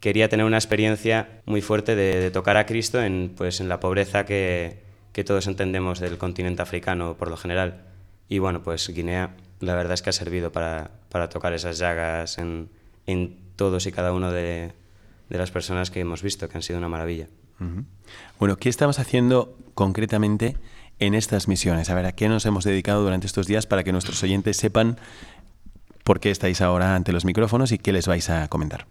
quería 0.02 0.28
tener 0.28 0.46
una 0.46 0.58
experiencia 0.58 1.42
muy 1.46 1.62
fuerte 1.62 1.96
de, 1.96 2.30
tocar 2.30 2.58
a 2.58 2.66
Cristo 2.66 3.02
en, 3.02 3.34
pues, 3.38 3.62
en 3.62 3.70
la 3.70 3.80
pobreza 3.80 4.26
que, 4.26 4.82
que, 5.14 5.24
todos 5.24 5.48
entendemos 5.48 6.02
del 6.02 6.18
continente 6.18 6.62
africano 6.62 7.16
por 7.18 7.30
lo 7.30 7.38
general. 7.38 7.86
Y 8.28 8.40
bueno, 8.40 8.64
pues 8.64 8.90
Guinea 8.90 9.34
la 9.62 9.76
verdad 9.76 9.94
es 9.94 10.02
que 10.02 10.10
ha 10.10 10.14
servido 10.14 10.52
para, 10.52 10.92
para 11.08 11.30
tocar 11.30 11.54
esas 11.54 11.78
llagas 11.78 12.38
en, 12.38 12.70
en, 13.06 13.38
todos 13.56 13.88
y 13.88 13.94
cada 13.94 14.12
uno 14.12 14.34
de, 14.34 14.74
de, 15.30 15.38
las 15.38 15.52
personas 15.52 15.90
que 15.90 16.02
hemos 16.02 16.22
visto, 16.22 16.50
que 16.50 16.58
han 16.58 16.64
sido 16.64 16.80
una 16.80 16.90
maravilla. 16.90 17.28
Bueno, 18.40 18.58
¿qué 18.58 18.68
estamos 18.68 19.00
haciendo 19.00 19.58
concretamente 19.74 20.58
en 21.00 21.14
estas 21.14 21.48
misiones? 21.48 21.90
A 21.90 21.96
ver, 21.96 22.06
¿a 22.06 22.12
qué 22.12 22.28
nos 22.28 22.46
hemos 22.46 22.66
dedicado 22.66 23.04
durante 23.04 23.26
estos 23.26 23.48
días 23.48 23.66
para 23.66 23.86
que 23.86 23.94
nuestros 23.94 24.22
oyentes 24.22 24.58
sepan 24.58 24.98
por 26.08 26.22
qué 26.22 26.32
estáis 26.32 26.62
ahora 26.62 26.96
ante 26.96 27.12
los 27.12 27.26
micrófonos 27.26 27.74
y 27.74 27.78
qué 27.78 27.92
les 27.92 28.08
vais 28.08 28.30
a 28.30 28.48
comentar. 28.48 28.88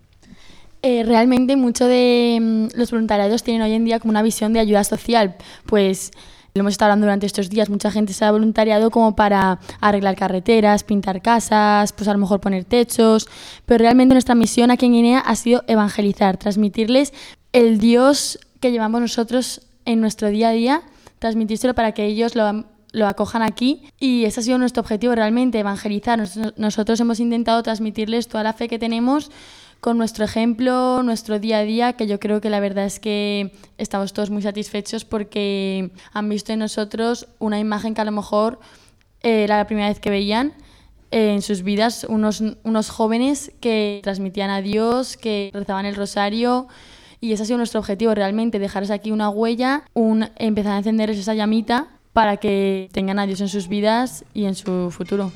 Eh, 0.82 1.02
realmente 1.02 1.56
mucho 1.56 1.86
de 1.86 2.38
mm, 2.40 2.78
los 2.78 2.90
voluntariados 2.90 3.42
tienen 3.42 3.62
hoy 3.62 3.72
en 3.72 3.86
día 3.86 3.98
como 3.98 4.10
una 4.10 4.20
visión 4.20 4.52
de 4.52 4.60
ayuda 4.60 4.84
social, 4.84 5.34
pues 5.64 6.10
lo 6.52 6.60
hemos 6.60 6.72
estado 6.72 6.90
hablando 6.90 7.06
durante 7.06 7.24
estos 7.24 7.48
días, 7.48 7.70
mucha 7.70 7.90
gente 7.90 8.12
se 8.12 8.22
ha 8.26 8.30
voluntariado 8.30 8.90
como 8.90 9.16
para 9.16 9.60
arreglar 9.80 10.14
carreteras, 10.14 10.84
pintar 10.84 11.22
casas, 11.22 11.94
pues 11.94 12.06
a 12.06 12.12
lo 12.12 12.18
mejor 12.18 12.40
poner 12.40 12.66
techos, 12.66 13.28
pero 13.64 13.78
realmente 13.78 14.14
nuestra 14.14 14.34
misión 14.34 14.70
aquí 14.70 14.84
en 14.84 14.92
Guinea 14.92 15.20
ha 15.20 15.36
sido 15.36 15.64
evangelizar, 15.68 16.36
transmitirles 16.36 17.14
el 17.54 17.78
Dios 17.78 18.38
que 18.60 18.72
llevamos 18.72 19.00
nosotros 19.00 19.62
en 19.86 20.02
nuestro 20.02 20.28
día 20.28 20.50
a 20.50 20.52
día, 20.52 20.82
transmitírselo 21.18 21.74
para 21.74 21.92
que 21.92 22.04
ellos 22.04 22.34
lo, 22.34 22.66
lo 22.96 23.06
acojan 23.06 23.42
aquí 23.42 23.82
y 24.00 24.24
ese 24.24 24.40
ha 24.40 24.42
sido 24.42 24.56
nuestro 24.56 24.80
objetivo 24.80 25.14
realmente, 25.14 25.58
evangelizar. 25.58 26.26
Nosotros 26.56 26.98
hemos 26.98 27.20
intentado 27.20 27.62
transmitirles 27.62 28.26
toda 28.26 28.42
la 28.42 28.54
fe 28.54 28.68
que 28.68 28.78
tenemos 28.78 29.30
con 29.82 29.98
nuestro 29.98 30.24
ejemplo, 30.24 31.02
nuestro 31.02 31.38
día 31.38 31.58
a 31.58 31.62
día, 31.62 31.92
que 31.92 32.06
yo 32.06 32.18
creo 32.18 32.40
que 32.40 32.48
la 32.48 32.58
verdad 32.58 32.86
es 32.86 32.98
que 32.98 33.52
estamos 33.76 34.14
todos 34.14 34.30
muy 34.30 34.40
satisfechos 34.40 35.04
porque 35.04 35.90
han 36.14 36.28
visto 36.30 36.54
en 36.54 36.60
nosotros 36.60 37.28
una 37.38 37.60
imagen 37.60 37.92
que 37.92 38.00
a 38.00 38.06
lo 38.06 38.12
mejor 38.12 38.60
eh, 39.22 39.44
era 39.44 39.58
la 39.58 39.66
primera 39.66 39.88
vez 39.88 40.00
que 40.00 40.08
veían 40.08 40.54
eh, 41.10 41.34
en 41.34 41.42
sus 41.42 41.62
vidas, 41.62 42.06
unos, 42.08 42.42
unos 42.64 42.88
jóvenes 42.88 43.52
que 43.60 44.00
transmitían 44.04 44.48
a 44.48 44.62
Dios, 44.62 45.18
que 45.18 45.50
rezaban 45.52 45.84
el 45.84 45.96
rosario. 45.96 46.66
Y 47.20 47.32
ese 47.32 47.42
ha 47.42 47.46
sido 47.46 47.58
nuestro 47.58 47.80
objetivo 47.80 48.14
realmente, 48.14 48.58
dejarles 48.58 48.90
aquí 48.90 49.10
una 49.10 49.28
huella, 49.28 49.84
un, 49.92 50.30
empezar 50.36 50.72
a 50.72 50.78
encenderles 50.78 51.18
esa 51.18 51.34
llamita 51.34 51.88
para 52.16 52.38
que 52.38 52.88
tengan 52.92 53.18
a 53.18 53.26
Dios 53.26 53.42
en 53.42 53.48
sus 53.50 53.68
vidas 53.68 54.24
y 54.32 54.46
en 54.46 54.54
su 54.54 54.90
futuro. 54.90 55.32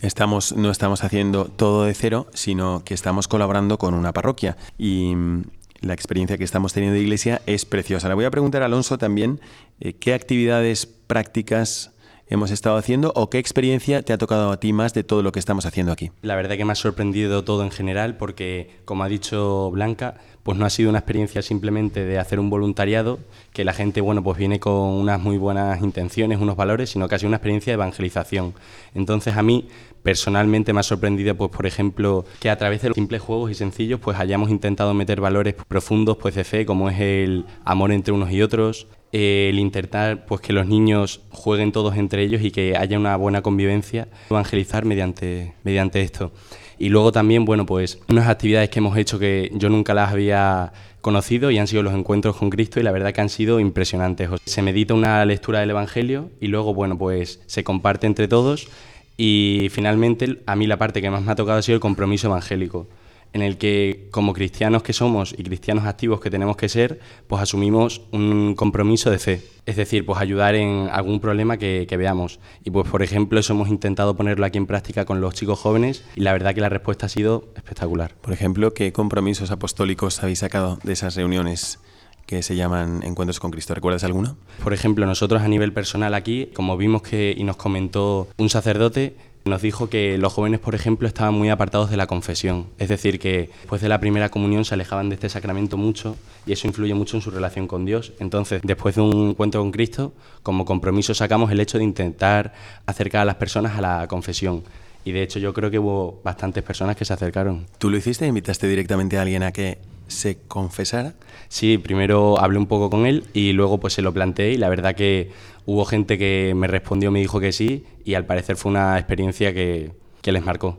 Estamos, 0.00 0.56
no 0.56 0.70
estamos 0.70 1.04
haciendo 1.04 1.44
todo 1.44 1.84
de 1.84 1.92
cero, 1.92 2.28
sino 2.32 2.82
que 2.82 2.94
estamos 2.94 3.28
colaborando 3.28 3.76
con 3.76 3.92
una 3.92 4.14
parroquia 4.14 4.56
y 4.78 5.14
mm, 5.14 5.42
la 5.82 5.92
experiencia 5.92 6.38
que 6.38 6.44
estamos 6.44 6.72
teniendo 6.72 6.94
de 6.94 7.02
iglesia 7.02 7.42
es 7.44 7.66
preciosa. 7.66 8.08
Le 8.08 8.14
voy 8.14 8.24
a 8.24 8.30
preguntar 8.30 8.62
a 8.62 8.66
Alonso 8.66 8.96
también 8.96 9.38
eh, 9.80 9.92
qué 9.92 10.14
actividades 10.14 10.86
prácticas 10.86 11.90
hemos 12.26 12.50
estado 12.50 12.78
haciendo 12.78 13.12
o 13.14 13.28
qué 13.28 13.38
experiencia 13.38 14.00
te 14.00 14.14
ha 14.14 14.18
tocado 14.18 14.50
a 14.50 14.58
ti 14.58 14.72
más 14.72 14.94
de 14.94 15.04
todo 15.04 15.22
lo 15.22 15.30
que 15.30 15.38
estamos 15.38 15.66
haciendo 15.66 15.92
aquí. 15.92 16.10
La 16.22 16.36
verdad 16.36 16.56
que 16.56 16.64
me 16.64 16.72
ha 16.72 16.76
sorprendido 16.76 17.44
todo 17.44 17.64
en 17.64 17.70
general 17.70 18.16
porque, 18.16 18.80
como 18.86 19.04
ha 19.04 19.08
dicho 19.08 19.70
Blanca, 19.72 20.16
pues 20.44 20.58
no 20.58 20.66
ha 20.66 20.70
sido 20.70 20.90
una 20.90 21.00
experiencia 21.00 21.42
simplemente 21.42 22.04
de 22.04 22.18
hacer 22.18 22.38
un 22.38 22.50
voluntariado, 22.50 23.18
que 23.52 23.64
la 23.64 23.72
gente, 23.72 24.02
bueno, 24.02 24.22
pues 24.22 24.38
viene 24.38 24.60
con 24.60 24.74
unas 24.74 25.18
muy 25.18 25.38
buenas 25.38 25.82
intenciones, 25.82 26.38
unos 26.38 26.54
valores, 26.54 26.90
sino 26.90 27.08
que 27.08 27.14
ha 27.14 27.18
sido 27.18 27.28
una 27.28 27.38
experiencia 27.38 27.72
de 27.72 27.74
evangelización. 27.74 28.54
Entonces 28.94 29.36
a 29.36 29.42
mí 29.42 29.68
personalmente 30.02 30.74
me 30.74 30.80
ha 30.80 30.82
sorprendido, 30.82 31.34
pues 31.34 31.50
por 31.50 31.64
ejemplo, 31.64 32.26
que 32.40 32.50
a 32.50 32.58
través 32.58 32.82
de 32.82 32.88
los 32.88 32.94
simples 32.94 33.22
juegos 33.22 33.50
y 33.50 33.54
sencillos, 33.54 34.00
pues 34.00 34.18
hayamos 34.18 34.50
intentado 34.50 34.92
meter 34.92 35.18
valores 35.18 35.54
profundos, 35.66 36.18
pues 36.18 36.34
de 36.34 36.44
fe, 36.44 36.66
como 36.66 36.90
es 36.90 37.00
el 37.00 37.46
amor 37.64 37.90
entre 37.90 38.12
unos 38.12 38.30
y 38.30 38.42
otros, 38.42 38.86
el 39.12 39.58
intentar 39.58 40.26
pues 40.26 40.42
que 40.42 40.52
los 40.52 40.66
niños 40.66 41.22
jueguen 41.30 41.72
todos 41.72 41.96
entre 41.96 42.22
ellos 42.22 42.42
y 42.42 42.50
que 42.50 42.76
haya 42.76 42.98
una 42.98 43.16
buena 43.16 43.40
convivencia, 43.40 44.08
evangelizar 44.28 44.84
mediante, 44.84 45.54
mediante 45.62 46.02
esto. 46.02 46.32
Y 46.78 46.88
luego 46.88 47.12
también, 47.12 47.44
bueno, 47.44 47.66
pues 47.66 48.00
unas 48.08 48.28
actividades 48.28 48.70
que 48.70 48.78
hemos 48.78 48.96
hecho 48.96 49.18
que 49.18 49.50
yo 49.54 49.68
nunca 49.68 49.94
las 49.94 50.12
había 50.12 50.72
conocido 51.00 51.50
y 51.50 51.58
han 51.58 51.66
sido 51.66 51.82
los 51.82 51.94
encuentros 51.94 52.36
con 52.36 52.50
Cristo 52.50 52.80
y 52.80 52.82
la 52.82 52.90
verdad 52.90 53.12
que 53.12 53.20
han 53.20 53.28
sido 53.28 53.60
impresionantes. 53.60 54.30
Se 54.44 54.62
medita 54.62 54.94
una 54.94 55.24
lectura 55.24 55.60
del 55.60 55.70
Evangelio 55.70 56.30
y 56.40 56.48
luego, 56.48 56.74
bueno, 56.74 56.96
pues 56.96 57.40
se 57.46 57.62
comparte 57.62 58.06
entre 58.06 58.26
todos 58.26 58.68
y 59.16 59.68
finalmente 59.70 60.40
a 60.46 60.56
mí 60.56 60.66
la 60.66 60.78
parte 60.78 61.00
que 61.00 61.10
más 61.10 61.22
me 61.22 61.32
ha 61.32 61.34
tocado 61.36 61.58
ha 61.58 61.62
sido 61.62 61.76
el 61.76 61.80
compromiso 61.80 62.26
evangélico 62.28 62.88
en 63.34 63.42
el 63.42 63.58
que 63.58 64.08
como 64.12 64.32
cristianos 64.32 64.82
que 64.82 64.92
somos 64.92 65.34
y 65.36 65.42
cristianos 65.42 65.84
activos 65.84 66.20
que 66.20 66.30
tenemos 66.30 66.56
que 66.56 66.68
ser, 66.68 67.00
pues 67.26 67.42
asumimos 67.42 68.00
un 68.12 68.54
compromiso 68.54 69.10
de 69.10 69.18
fe. 69.18 69.42
Es 69.66 69.76
decir, 69.76 70.06
pues 70.06 70.20
ayudar 70.20 70.54
en 70.54 70.88
algún 70.90 71.20
problema 71.20 71.56
que, 71.56 71.94
veamos. 71.94 72.38
Y 72.62 72.70
pues 72.70 72.88
por 72.88 73.02
ejemplo 73.02 73.38
eso 73.40 73.52
hemos 73.52 73.68
intentado 73.68 74.16
ponerlo 74.16 74.46
aquí 74.46 74.58
en 74.58 74.66
práctica 74.66 75.04
con 75.04 75.20
los 75.20 75.34
chicos 75.34 75.58
jóvenes 75.58 76.04
y 76.14 76.20
la 76.20 76.32
verdad 76.32 76.54
que 76.54 76.60
la 76.60 76.68
respuesta 76.68 77.06
ha 77.06 77.08
sido 77.08 77.48
espectacular. 77.56 78.14
Por 78.20 78.32
ejemplo, 78.32 78.72
¿qué 78.72 78.92
compromisos 78.92 79.50
apostólicos 79.50 80.22
habéis 80.22 80.38
sacado 80.38 80.78
de 80.82 80.92
esas 80.92 81.16
reuniones? 81.16 81.80
que 82.26 82.42
se 82.42 82.56
llaman 82.56 83.02
Encuentros 83.02 83.38
con 83.38 83.50
Cristo. 83.50 83.74
¿Recuerdas 83.74 84.02
alguno? 84.02 84.38
Por 84.62 84.72
ejemplo, 84.72 85.04
nosotros 85.04 85.42
a 85.42 85.48
nivel 85.48 85.74
personal 85.74 86.14
aquí, 86.14 86.48
como 86.54 86.78
vimos 86.78 87.02
que 87.02 87.34
y 87.36 87.44
nos 87.44 87.56
comentó 87.56 88.28
un 88.38 88.48
sacerdote, 88.48 89.14
nos 89.44 89.60
dijo 89.60 89.90
que 89.90 90.16
los 90.16 90.32
jóvenes, 90.32 90.58
por 90.58 90.74
ejemplo, 90.74 91.06
estaban 91.06 91.34
muy 91.34 91.50
apartados 91.50 91.90
de 91.90 91.96
la 91.96 92.06
confesión, 92.06 92.66
es 92.78 92.88
decir, 92.88 93.18
que 93.18 93.50
después 93.60 93.82
de 93.82 93.88
la 93.88 94.00
primera 94.00 94.30
comunión 94.30 94.64
se 94.64 94.74
alejaban 94.74 95.10
de 95.10 95.16
este 95.16 95.28
sacramento 95.28 95.76
mucho 95.76 96.16
y 96.46 96.52
eso 96.52 96.66
influye 96.66 96.94
mucho 96.94 97.16
en 97.16 97.22
su 97.22 97.30
relación 97.30 97.66
con 97.66 97.84
Dios. 97.84 98.12
Entonces, 98.20 98.62
después 98.64 98.94
de 98.94 99.02
un 99.02 99.30
encuentro 99.30 99.60
con 99.60 99.70
Cristo, 99.70 100.14
como 100.42 100.64
compromiso 100.64 101.14
sacamos 101.14 101.50
el 101.52 101.60
hecho 101.60 101.78
de 101.78 101.84
intentar 101.84 102.54
acercar 102.86 103.22
a 103.22 103.24
las 103.26 103.36
personas 103.36 103.76
a 103.76 103.82
la 103.82 104.06
confesión. 104.08 104.62
Y 105.04 105.12
de 105.12 105.22
hecho 105.22 105.38
yo 105.38 105.52
creo 105.52 105.70
que 105.70 105.78
hubo 105.78 106.20
bastantes 106.24 106.62
personas 106.62 106.96
que 106.96 107.04
se 107.04 107.12
acercaron. 107.12 107.66
¿Tú 107.76 107.90
lo 107.90 107.98
hiciste? 107.98 108.26
¿Invitaste 108.26 108.66
directamente 108.66 109.18
a 109.18 109.22
alguien 109.22 109.42
a 109.42 109.52
que 109.52 109.78
se 110.06 110.38
confesara? 110.48 111.14
Sí, 111.48 111.78
primero 111.78 112.40
hablé 112.40 112.58
un 112.58 112.66
poco 112.66 112.90
con 112.90 113.06
él 113.06 113.24
y 113.32 113.52
luego 113.52 113.78
pues 113.78 113.94
se 113.94 114.02
lo 114.02 114.12
planteé 114.12 114.52
y 114.52 114.56
la 114.56 114.68
verdad 114.68 114.94
que 114.94 115.30
hubo 115.66 115.84
gente 115.84 116.18
que 116.18 116.52
me 116.56 116.66
respondió, 116.66 117.10
me 117.10 117.20
dijo 117.20 117.40
que 117.40 117.52
sí 117.52 117.84
y 118.04 118.14
al 118.14 118.26
parecer 118.26 118.56
fue 118.56 118.70
una 118.70 118.98
experiencia 118.98 119.54
que, 119.54 119.92
que 120.22 120.32
les 120.32 120.44
marcó. 120.44 120.78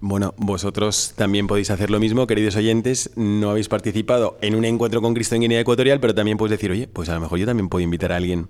Bueno, 0.00 0.34
vosotros 0.36 1.12
también 1.16 1.46
podéis 1.46 1.70
hacer 1.70 1.88
lo 1.88 2.00
mismo, 2.00 2.26
queridos 2.26 2.56
oyentes. 2.56 3.10
No 3.14 3.50
habéis 3.50 3.68
participado 3.68 4.36
en 4.40 4.56
un 4.56 4.64
encuentro 4.64 5.00
con 5.00 5.14
Cristo 5.14 5.36
en 5.36 5.42
Guinea 5.42 5.60
Ecuatorial, 5.60 6.00
pero 6.00 6.14
también 6.14 6.36
podéis 6.36 6.58
decir, 6.58 6.72
oye, 6.72 6.88
pues 6.88 7.08
a 7.08 7.14
lo 7.14 7.20
mejor 7.20 7.38
yo 7.38 7.46
también 7.46 7.68
puedo 7.68 7.84
invitar 7.84 8.12
a 8.12 8.16
alguien 8.16 8.48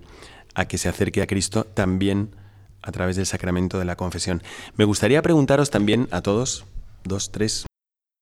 a 0.55 0.65
que 0.65 0.79
se 0.79 0.89
acerque 0.89 1.21
a 1.21 1.27
Cristo 1.27 1.65
también 1.65 2.31
a 2.81 2.91
través 2.91 3.15
del 3.15 3.27
sacramento 3.27 3.77
de 3.77 3.85
la 3.85 3.95
confesión. 3.95 4.41
Me 4.75 4.85
gustaría 4.85 5.21
preguntaros 5.21 5.69
también 5.69 6.07
a 6.11 6.21
todos, 6.21 6.65
dos, 7.03 7.31
tres, 7.31 7.65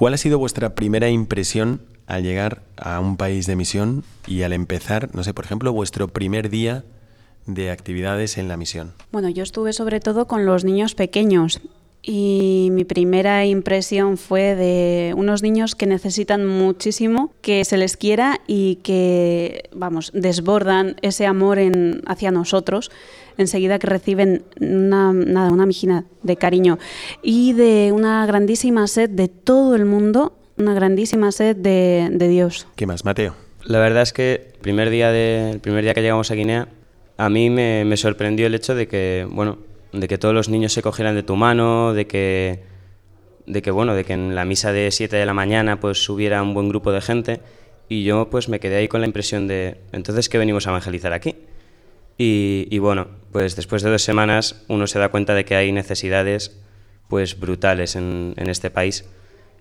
¿Cuál 0.01 0.15
ha 0.15 0.17
sido 0.17 0.39
vuestra 0.39 0.73
primera 0.73 1.11
impresión 1.11 1.79
al 2.07 2.23
llegar 2.23 2.63
a 2.75 2.99
un 2.99 3.17
país 3.17 3.45
de 3.45 3.55
misión 3.55 4.03
y 4.25 4.41
al 4.41 4.51
empezar, 4.51 5.13
no 5.13 5.23
sé, 5.23 5.31
por 5.35 5.45
ejemplo, 5.45 5.71
vuestro 5.73 6.07
primer 6.07 6.49
día 6.49 6.83
de 7.45 7.69
actividades 7.69 8.39
en 8.39 8.47
la 8.47 8.57
misión? 8.57 8.93
Bueno, 9.11 9.29
yo 9.29 9.43
estuve 9.43 9.73
sobre 9.73 9.99
todo 9.99 10.25
con 10.25 10.43
los 10.47 10.63
niños 10.63 10.95
pequeños 10.95 11.61
y 12.01 12.69
mi 12.71 12.83
primera 12.83 13.45
impresión 13.45 14.17
fue 14.17 14.55
de 14.55 15.13
unos 15.15 15.43
niños 15.43 15.75
que 15.75 15.85
necesitan 15.85 16.47
muchísimo 16.47 17.31
que 17.41 17.63
se 17.63 17.77
les 17.77 17.95
quiera 17.95 18.41
y 18.47 18.77
que, 18.77 19.69
vamos, 19.71 20.09
desbordan 20.15 20.95
ese 21.03 21.27
amor 21.27 21.59
hacia 22.07 22.31
nosotros 22.31 22.89
enseguida 23.41 23.79
que 23.79 23.87
reciben 23.87 24.43
una, 24.59 25.13
nada, 25.13 25.51
una 25.51 25.65
mijina 25.65 26.05
de 26.23 26.37
cariño 26.37 26.79
y 27.21 27.53
de 27.53 27.91
una 27.93 28.25
grandísima 28.25 28.87
sed 28.87 29.09
de 29.09 29.27
todo 29.27 29.75
el 29.75 29.85
mundo, 29.85 30.37
una 30.57 30.73
grandísima 30.73 31.31
sed 31.31 31.55
de, 31.55 32.27
Dios. 32.29 32.67
¿Qué 32.75 32.85
más, 32.85 33.05
Mateo? 33.05 33.35
La 33.63 33.79
verdad 33.79 34.03
es 34.03 34.13
que 34.13 34.51
el 34.53 34.59
primer 34.59 34.89
día, 34.89 35.11
de, 35.11 35.59
primer 35.61 35.83
día 35.83 35.93
que 35.93 36.01
llegamos 36.01 36.31
a 36.31 36.35
Guinea, 36.35 36.67
a 37.17 37.29
mí 37.29 37.49
me, 37.49 37.85
me, 37.85 37.97
sorprendió 37.97 38.47
el 38.47 38.55
hecho 38.55 38.73
de 38.73 38.87
que, 38.87 39.27
bueno, 39.29 39.59
de 39.93 40.07
que 40.07 40.17
todos 40.17 40.33
los 40.33 40.49
niños 40.49 40.73
se 40.73 40.81
cogieran 40.81 41.15
de 41.15 41.23
tu 41.23 41.35
mano, 41.35 41.93
de 41.93 42.07
que, 42.07 42.63
de 43.45 43.61
que, 43.61 43.71
bueno, 43.71 43.93
de 43.93 44.03
que 44.03 44.13
en 44.13 44.35
la 44.35 44.45
misa 44.45 44.71
de 44.71 44.89
7 44.91 45.15
de 45.15 45.25
la 45.25 45.33
mañana 45.33 45.79
pues 45.79 46.07
hubiera 46.09 46.41
un 46.41 46.53
buen 46.53 46.69
grupo 46.69 46.91
de 46.91 47.01
gente 47.01 47.41
y 47.89 48.03
yo 48.03 48.29
pues 48.29 48.47
me 48.47 48.59
quedé 48.59 48.77
ahí 48.77 48.87
con 48.87 49.01
la 49.01 49.07
impresión 49.07 49.47
de, 49.47 49.77
entonces, 49.91 50.29
¿qué 50.29 50.37
venimos 50.37 50.65
a 50.65 50.69
evangelizar 50.69 51.11
aquí? 51.11 51.35
Y, 52.23 52.77
bueno, 52.77 53.07
pues 53.31 53.55
después 53.55 53.81
de 53.81 53.89
dos 53.89 54.03
semanas 54.03 54.63
uno 54.67 54.85
se 54.85 54.99
da 54.99 55.09
cuenta 55.09 55.33
de 55.33 55.43
que 55.43 55.55
hay 55.55 55.71
necesidades 55.71 56.55
pues 57.07 57.39
brutales 57.39 57.95
en, 57.95 58.35
este 58.37 58.69
país. 58.69 59.05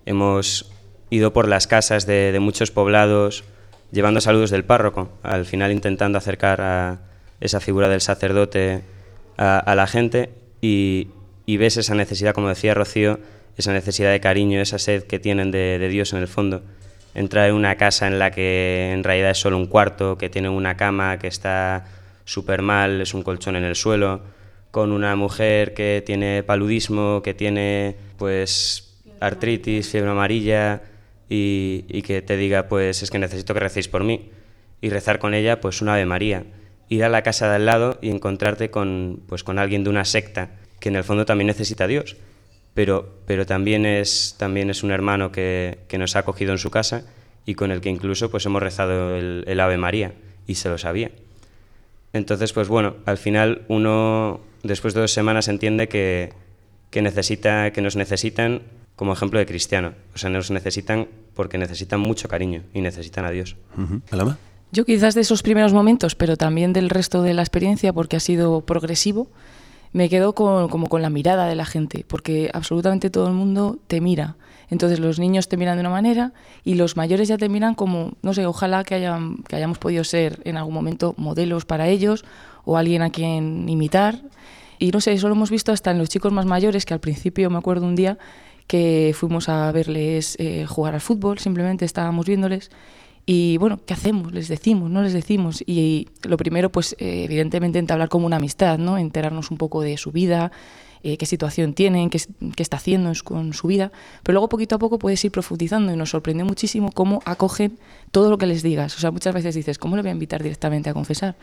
Hemos 0.05 0.71
ido 1.09 1.33
por 1.33 1.47
las 1.47 1.65
casas 1.65 2.05
de, 2.05 2.37
muchos 2.39 2.69
poblados 2.69 3.45
llevando 3.91 4.21
saludos 4.21 4.51
del 4.51 4.63
párroco, 4.63 5.09
al 5.23 5.45
final 5.45 5.71
intentando 5.71 6.19
acercar 6.19 6.61
a 6.61 6.99
esa 7.39 7.61
figura 7.61 7.89
del 7.89 7.99
sacerdote 7.99 8.83
a, 9.37 9.73
la 9.73 9.87
gente 9.87 10.29
y, 10.61 11.07
ves 11.47 11.77
esa 11.77 11.95
necesidad, 11.95 12.35
como 12.35 12.47
decía 12.47 12.75
Rocío, 12.75 13.19
esa 13.57 13.73
necesidad 13.73 14.11
de 14.11 14.19
cariño, 14.19 14.61
esa 14.61 14.77
sed 14.77 15.05
que 15.05 15.17
tienen 15.17 15.49
de, 15.49 15.89
Dios 15.89 16.13
en 16.13 16.19
el 16.19 16.27
fondo. 16.27 16.61
Entrar 17.15 17.49
en 17.49 17.55
una 17.55 17.75
casa 17.75 18.05
en 18.05 18.19
la 18.19 18.29
que 18.29 18.91
en 18.93 19.03
realidad 19.03 19.31
es 19.31 19.39
solo 19.39 19.57
un 19.57 19.65
cuarto, 19.65 20.19
que 20.19 20.29
tiene 20.29 20.47
una 20.47 20.77
cama 20.77 21.17
que 21.17 21.25
está 21.25 21.85
súper 22.25 22.61
mal, 22.61 23.01
es 23.01 23.13
un 23.13 23.23
colchón 23.23 23.55
en 23.55 23.63
el 23.63 23.75
suelo, 23.75 24.21
con 24.71 24.91
una 24.91 25.15
mujer 25.15 25.73
que 25.73 26.01
tiene 26.05 26.43
paludismo, 26.43 27.21
que 27.21 27.33
tiene 27.33 27.95
pues 28.17 29.01
artritis, 29.19 29.89
fiebre 29.89 30.11
amarilla 30.11 30.81
y, 31.29 32.01
que 32.01 32.21
te 32.21 32.37
diga 32.37 32.67
pues 32.67 33.03
es 33.03 33.11
que 33.11 33.19
necesito 33.19 33.53
que 33.53 33.59
recéis 33.59 33.87
por 33.87 34.03
mí 34.03 34.31
y 34.81 34.89
rezar 34.89 35.19
con 35.19 35.33
ella 35.33 35.61
pues 35.61 35.81
una 35.81 35.93
Ave 35.93 36.05
María, 36.05 36.45
ir 36.89 37.03
a 37.03 37.09
la 37.09 37.21
casa 37.21 37.49
de 37.49 37.55
al 37.55 37.65
lado 37.65 37.99
y 38.01 38.09
encontrarte 38.09 38.71
con 38.71 39.21
pues 39.27 39.43
con 39.43 39.59
alguien 39.59 39.83
de 39.83 39.89
una 39.89 40.05
secta 40.05 40.51
que 40.79 40.89
en 40.89 40.95
el 40.95 41.03
fondo 41.03 41.25
también 41.25 41.47
necesita 41.47 41.83
a 41.83 41.87
Dios. 41.87 42.17
Pero, 42.73 43.19
pero 43.25 43.45
también, 43.45 43.85
es, 43.85 44.35
también 44.39 44.69
es 44.69 44.81
un 44.81 44.91
hermano 44.91 45.31
que, 45.31 45.79
que 45.89 45.97
nos 45.97 46.15
ha 46.15 46.19
acogido 46.19 46.53
en 46.53 46.57
su 46.57 46.71
casa 46.71 47.05
y 47.45 47.53
con 47.55 47.69
el 47.69 47.81
que 47.81 47.89
incluso 47.89 48.31
pues 48.31 48.45
hemos 48.45 48.63
rezado 48.63 49.17
el 49.17 49.59
Ave 49.59 49.77
María 49.77 50.13
y 50.47 50.55
se 50.55 50.69
lo 50.69 50.77
sabía. 50.77 51.11
Entonces, 52.13 52.53
pues 52.53 52.67
bueno, 52.67 52.95
al 53.05 53.17
final 53.17 53.63
uno 53.67 54.41
después 54.63 54.93
de 54.93 55.01
dos 55.01 55.11
semanas 55.11 55.47
entiende 55.47 55.87
que, 55.87 56.33
que, 56.89 57.01
necesita, 57.01 57.71
que 57.71 57.81
nos 57.81 57.95
necesitan 57.95 58.63
como 58.95 59.13
ejemplo 59.13 59.39
de 59.39 59.45
cristiano. 59.45 59.93
O 60.13 60.17
sea, 60.17 60.29
nos 60.29 60.51
necesitan 60.51 61.07
porque 61.33 61.57
necesitan 61.57 61.99
mucho 61.99 62.27
cariño 62.27 62.63
y 62.73 62.81
necesitan 62.81 63.25
a 63.25 63.31
Dios. 63.31 63.55
Yo 64.71 64.85
quizás 64.85 65.15
de 65.15 65.21
esos 65.21 65.43
primeros 65.43 65.73
momentos, 65.73 66.15
pero 66.15 66.37
también 66.37 66.71
del 66.71 66.89
resto 66.89 67.21
de 67.23 67.33
la 67.33 67.41
experiencia, 67.41 67.93
porque 67.93 68.17
ha 68.17 68.19
sido 68.19 68.61
progresivo, 68.61 69.27
me 69.91 70.07
quedo 70.07 70.33
con, 70.33 70.69
como 70.69 70.87
con 70.87 71.01
la 71.01 71.09
mirada 71.09 71.47
de 71.47 71.55
la 71.55 71.65
gente, 71.65 72.05
porque 72.07 72.49
absolutamente 72.53 73.09
todo 73.09 73.27
el 73.27 73.33
mundo 73.33 73.79
te 73.87 74.01
mira. 74.01 74.35
Entonces 74.71 74.99
los 74.99 75.19
niños 75.19 75.49
te 75.49 75.57
miran 75.57 75.75
de 75.75 75.81
una 75.81 75.89
manera 75.89 76.33
y 76.63 76.75
los 76.75 76.95
mayores 76.95 77.27
ya 77.27 77.37
te 77.37 77.49
miran 77.49 77.75
como, 77.75 78.13
no 78.23 78.33
sé, 78.33 78.45
ojalá 78.45 78.83
que, 78.85 78.95
hayamos 78.95 79.77
podido 79.77 80.03
ser 80.05 80.41
en 80.45 80.57
algún 80.57 80.73
momento 80.73 81.13
modelos 81.17 81.65
para 81.65 81.89
ellos 81.89 82.23
o 82.63 82.77
alguien 82.77 83.01
a 83.01 83.09
quien 83.09 83.67
imitar. 83.67 84.21
Y 84.79 84.91
no 84.91 85.01
sé, 85.01 85.11
eso 85.11 85.27
lo 85.27 85.35
hemos 85.35 85.51
visto 85.51 85.73
hasta 85.73 85.91
en 85.91 85.97
los 85.97 86.09
chicos 86.09 86.31
más 86.31 86.45
mayores, 86.45 86.85
que 86.85 86.93
al 86.93 87.01
principio 87.01 87.49
me 87.49 87.57
acuerdo 87.57 87.85
un 87.85 87.95
día 87.95 88.17
que 88.65 89.13
fuimos 89.13 89.49
a 89.49 89.69
verles 89.73 90.37
eh, 90.39 90.65
jugar 90.65 90.93
al 90.93 91.01
fútbol, 91.01 91.37
simplemente 91.39 91.83
estábamos 91.83 92.25
viéndoles. 92.25 92.71
Y 93.25 93.57
bueno, 93.57 93.81
¿qué 93.85 93.93
hacemos? 93.93 94.31
Les 94.31 94.47
decimos, 94.47 94.89
no 94.89 95.01
les 95.01 95.11
decimos. 95.11 95.61
Y, 95.67 96.07
lo 96.23 96.37
primero, 96.37 96.71
pues 96.71 96.95
eh, 96.97 97.25
evidentemente 97.25 97.77
entablar 97.77 98.07
como 98.07 98.25
una 98.25 98.37
amistad, 98.37 98.79
¿no? 98.79 98.97
Enterarnos 98.97 99.51
un 99.51 99.57
poco 99.57 99.81
de 99.81 99.97
su 99.97 100.11
vida, 100.11 100.51
eh, 101.03 101.17
qué 101.17 101.25
situación 101.25 101.73
tienen, 101.73 102.09
qué, 102.09 102.21
qué, 102.55 102.63
está 102.63 102.77
haciendo 102.77 103.11
con 103.23 103.53
su 103.53 103.67
vida. 103.67 103.91
Pero 104.23 104.33
luego 104.33 104.49
poquito 104.49 104.75
a 104.75 104.79
poco 104.79 104.99
puedes 104.99 105.23
ir 105.25 105.31
profundizando 105.31 105.91
y 105.91 105.95
nos 105.95 106.11
sorprende 106.11 106.43
muchísimo 106.43 106.91
cómo 106.91 107.21
acogen 107.25 107.79
todo 108.11 108.29
lo 108.29 108.37
que 108.37 108.45
les 108.45 108.61
digas. 108.61 108.95
O 108.95 108.99
sea, 108.99 109.11
muchas 109.11 109.33
veces 109.33 109.55
dices, 109.55 109.77
¿cómo 109.77 109.95
le 109.95 110.01
voy 110.01 110.09
a 110.09 110.13
invitar 110.13 110.43
directamente 110.43 110.89
a 110.89 110.93
confesar? 110.93 111.35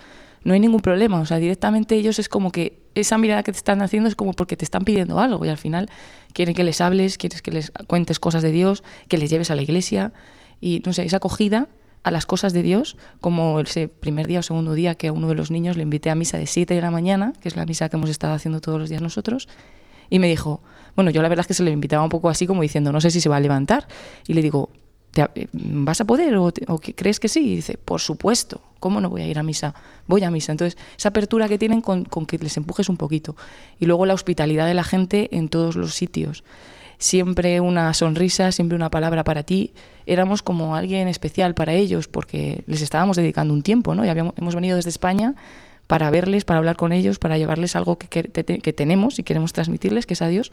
No 0.44 0.54
hay 0.54 0.60
ningún 0.60 0.80
problema. 0.80 1.20
O 1.20 1.26
sea, 1.26 1.38
directamente 1.38 1.96
ellos 1.96 2.18
es 2.18 2.28
como 2.28 2.52
que 2.52 2.78
esa 2.94 3.18
mirada 3.18 3.42
que 3.42 3.52
te 3.52 3.58
están 3.58 3.82
haciendo 3.82 4.08
es 4.08 4.14
como 4.14 4.32
porque 4.32 4.56
te 4.56 4.64
están 4.64 4.84
pidiendo 4.84 5.18
algo 5.18 5.44
y 5.44 5.48
al 5.48 5.58
final 5.58 5.90
quieren 6.32 6.54
que 6.54 6.64
les 6.64 6.80
hables, 6.80 7.18
quieres 7.18 7.42
que 7.42 7.50
les 7.50 7.72
cuentes 7.86 8.20
cosas 8.20 8.42
de 8.42 8.52
Dios, 8.52 8.84
que 9.08 9.18
les 9.18 9.30
lleves 9.30 9.50
a 9.50 9.56
la 9.56 9.62
iglesia 9.62 10.12
y 10.60 10.82
no 10.84 10.92
sé, 10.92 11.04
esa 11.04 11.18
acogida 11.18 11.68
a 12.02 12.10
las 12.10 12.26
cosas 12.26 12.52
de 12.52 12.62
Dios, 12.62 12.96
como 13.20 13.60
ese 13.60 13.88
primer 13.88 14.26
día 14.26 14.40
o 14.40 14.42
segundo 14.42 14.74
día 14.74 14.94
que 14.94 15.08
a 15.08 15.12
uno 15.12 15.28
de 15.28 15.34
los 15.34 15.50
niños 15.50 15.76
le 15.76 15.82
invité 15.82 16.10
a 16.10 16.14
misa 16.14 16.38
de 16.38 16.46
7 16.46 16.74
de 16.74 16.80
la 16.80 16.90
mañana, 16.90 17.32
que 17.40 17.48
es 17.48 17.56
la 17.56 17.66
misa 17.66 17.88
que 17.88 17.96
hemos 17.96 18.10
estado 18.10 18.34
haciendo 18.34 18.60
todos 18.60 18.78
los 18.78 18.88
días 18.88 19.02
nosotros, 19.02 19.48
y 20.10 20.18
me 20.18 20.28
dijo, 20.28 20.62
bueno, 20.96 21.10
yo 21.10 21.22
la 21.22 21.28
verdad 21.28 21.42
es 21.42 21.48
que 21.48 21.54
se 21.54 21.62
le 21.62 21.70
invitaba 21.70 22.02
un 22.02 22.08
poco 22.08 22.28
así 22.30 22.46
como 22.46 22.62
diciendo, 22.62 22.92
no 22.92 23.00
sé 23.00 23.10
si 23.10 23.20
se 23.20 23.28
va 23.28 23.36
a 23.36 23.40
levantar, 23.40 23.88
y 24.26 24.34
le 24.34 24.42
digo, 24.42 24.70
¿vas 25.52 26.00
a 26.00 26.04
poder 26.04 26.36
o, 26.36 26.52
te, 26.52 26.64
o, 26.68 26.78
crees 26.78 27.20
que 27.20 27.28
sí? 27.28 27.40
Y 27.40 27.56
dice, 27.56 27.78
por 27.78 28.00
supuesto, 28.00 28.60
¿cómo 28.78 29.00
no 29.00 29.10
voy 29.10 29.22
a 29.22 29.26
ir 29.26 29.38
a 29.38 29.42
misa? 29.42 29.74
Voy 30.06 30.22
a 30.22 30.30
misa. 30.30 30.52
Entonces, 30.52 30.78
esa 30.96 31.08
apertura 31.08 31.48
que 31.48 31.58
tienen 31.58 31.80
con, 31.80 32.04
con 32.04 32.26
que 32.26 32.38
les 32.38 32.56
empujes 32.56 32.88
un 32.88 32.96
poquito. 32.96 33.36
Y 33.78 33.86
luego 33.86 34.06
la 34.06 34.14
hospitalidad 34.14 34.66
de 34.66 34.74
la 34.74 34.84
gente 34.84 35.28
en 35.36 35.48
todos 35.48 35.76
los 35.76 35.94
sitios 35.94 36.44
siempre 36.98 37.60
una 37.60 37.94
sonrisa, 37.94 38.52
siempre 38.52 38.76
una 38.76 38.90
palabra 38.90 39.24
para 39.24 39.44
ti. 39.44 39.72
Éramos 40.06 40.42
como 40.42 40.74
alguien 40.74 41.08
especial 41.08 41.54
para 41.54 41.72
ellos 41.72 42.08
porque 42.08 42.64
les 42.66 42.82
estábamos 42.82 43.16
dedicando 43.16 43.54
un 43.54 43.62
tiempo, 43.62 43.94
¿no? 43.94 44.04
Y 44.04 44.08
habíamos, 44.08 44.34
hemos 44.36 44.54
venido 44.54 44.76
desde 44.76 44.90
España 44.90 45.34
para 45.86 46.10
verles, 46.10 46.44
para 46.44 46.58
hablar 46.58 46.76
con 46.76 46.92
ellos, 46.92 47.18
para 47.18 47.38
llevarles 47.38 47.76
algo 47.76 47.96
que, 47.96 48.08
que, 48.08 48.72
tenemos 48.72 49.18
y 49.18 49.22
queremos 49.22 49.52
transmitirles, 49.52 50.04
que 50.04 50.14
es 50.14 50.22
a 50.22 50.28
Dios, 50.28 50.52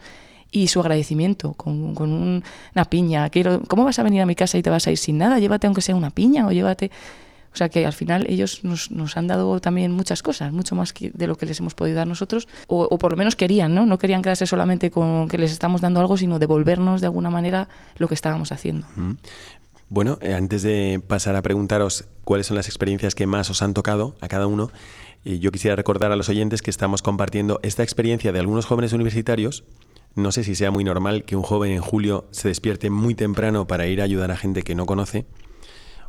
y 0.50 0.68
su 0.68 0.80
agradecimiento 0.80 1.52
con, 1.52 1.94
con 1.94 2.10
un, 2.12 2.44
una 2.74 2.84
piña. 2.86 3.28
Quiero, 3.28 3.60
¿Cómo 3.68 3.84
vas 3.84 3.98
a 3.98 4.02
venir 4.02 4.22
a 4.22 4.26
mi 4.26 4.34
casa 4.34 4.56
y 4.56 4.62
te 4.62 4.70
vas 4.70 4.86
a 4.86 4.92
ir 4.92 4.98
sin 4.98 5.18
nada? 5.18 5.38
Llévate 5.38 5.66
aunque 5.66 5.82
sea 5.82 5.94
una 5.94 6.10
piña 6.10 6.46
o 6.46 6.52
llévate... 6.52 6.90
O 7.52 7.56
sea 7.56 7.68
que 7.68 7.86
al 7.86 7.92
final 7.92 8.26
ellos 8.28 8.64
nos, 8.64 9.16
han 9.16 9.26
dado 9.26 9.60
también 9.60 9.92
muchas 9.92 10.22
cosas, 10.22 10.52
mucho 10.52 10.74
más 10.74 10.92
que 10.92 11.10
de 11.14 11.26
lo 11.26 11.36
que 11.36 11.46
les 11.46 11.58
hemos 11.60 11.74
podido 11.74 11.96
dar 11.96 12.06
nosotros, 12.06 12.48
o, 12.66 12.86
o, 12.90 12.98
por 12.98 13.12
lo 13.12 13.16
menos 13.16 13.36
querían, 13.36 13.74
¿no? 13.74 13.86
No 13.86 13.98
querían 13.98 14.22
quedarse 14.22 14.46
solamente 14.46 14.90
con 14.90 15.28
que 15.28 15.38
les 15.38 15.52
estamos 15.52 15.80
dando 15.80 16.00
algo, 16.00 16.16
sino 16.16 16.38
devolvernos 16.38 17.00
de 17.00 17.06
alguna 17.06 17.30
manera 17.30 17.68
lo 17.96 18.08
que 18.08 18.14
estábamos 18.14 18.52
haciendo. 18.52 18.86
Bueno, 19.88 20.18
eh, 20.20 20.34
antes 20.34 20.62
de 20.62 21.00
pasar 21.06 21.36
a 21.36 21.42
preguntaros 21.42 22.06
cuáles 22.24 22.48
son 22.48 22.56
las 22.56 22.66
experiencias 22.66 23.14
que 23.14 23.26
más 23.26 23.50
os 23.50 23.62
han 23.62 23.72
tocado 23.72 24.16
a 24.20 24.26
cada 24.26 24.48
uno, 24.48 24.70
eh, 25.24 25.38
yo 25.38 25.52
quisiera 25.52 25.76
recordar 25.76 26.10
a 26.10 26.16
los 26.16 26.28
oyentes 26.28 26.60
que 26.60 26.70
estamos 26.70 27.02
compartiendo 27.02 27.60
esta 27.62 27.84
experiencia 27.84 28.32
de 28.32 28.40
algunos 28.40 28.66
jóvenes 28.66 28.92
universitarios. 28.92 29.64
No 30.16 30.32
sé 30.32 30.42
si 30.42 30.54
sea 30.54 30.70
muy 30.70 30.82
normal 30.82 31.24
que 31.24 31.36
un 31.36 31.42
joven 31.42 31.72
en 31.72 31.82
julio 31.82 32.26
se 32.32 32.48
despierte 32.48 32.90
muy 32.90 33.14
temprano 33.14 33.66
para 33.66 33.86
ir 33.86 34.00
a 34.00 34.04
ayudar 34.04 34.32
a 34.32 34.36
gente 34.36 34.62
que 34.62 34.74
no 34.74 34.86
conoce 34.86 35.26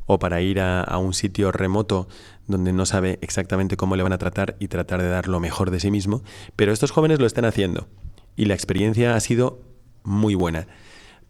o 0.07 0.17
para 0.17 0.41
ir 0.41 0.59
a, 0.59 0.97
un 0.97 1.13
sitio 1.13 1.51
remoto 1.51 2.07
donde 2.47 2.73
no 2.73 2.85
sabe 2.85 3.19
exactamente 3.21 3.77
cómo 3.77 3.95
le 3.95 4.03
van 4.03 4.13
a 4.13 4.17
tratar 4.17 4.55
y 4.57 4.69
tratar 4.69 5.01
de 5.01 5.09
dar 5.09 5.27
lo 5.27 5.39
mejor 5.39 5.69
de 5.69 5.79
sí 5.79 5.91
mismo, 5.91 6.23
pero 6.55 6.71
estos 6.71 6.91
jóvenes 6.91 7.19
lo 7.19 7.27
están 7.27 7.45
haciendo 7.45 7.87
y 8.35 8.45
la 8.45 8.55
experiencia 8.55 9.15
ha 9.15 9.19
sido 9.19 9.61
muy 10.03 10.33
buena. 10.33 10.67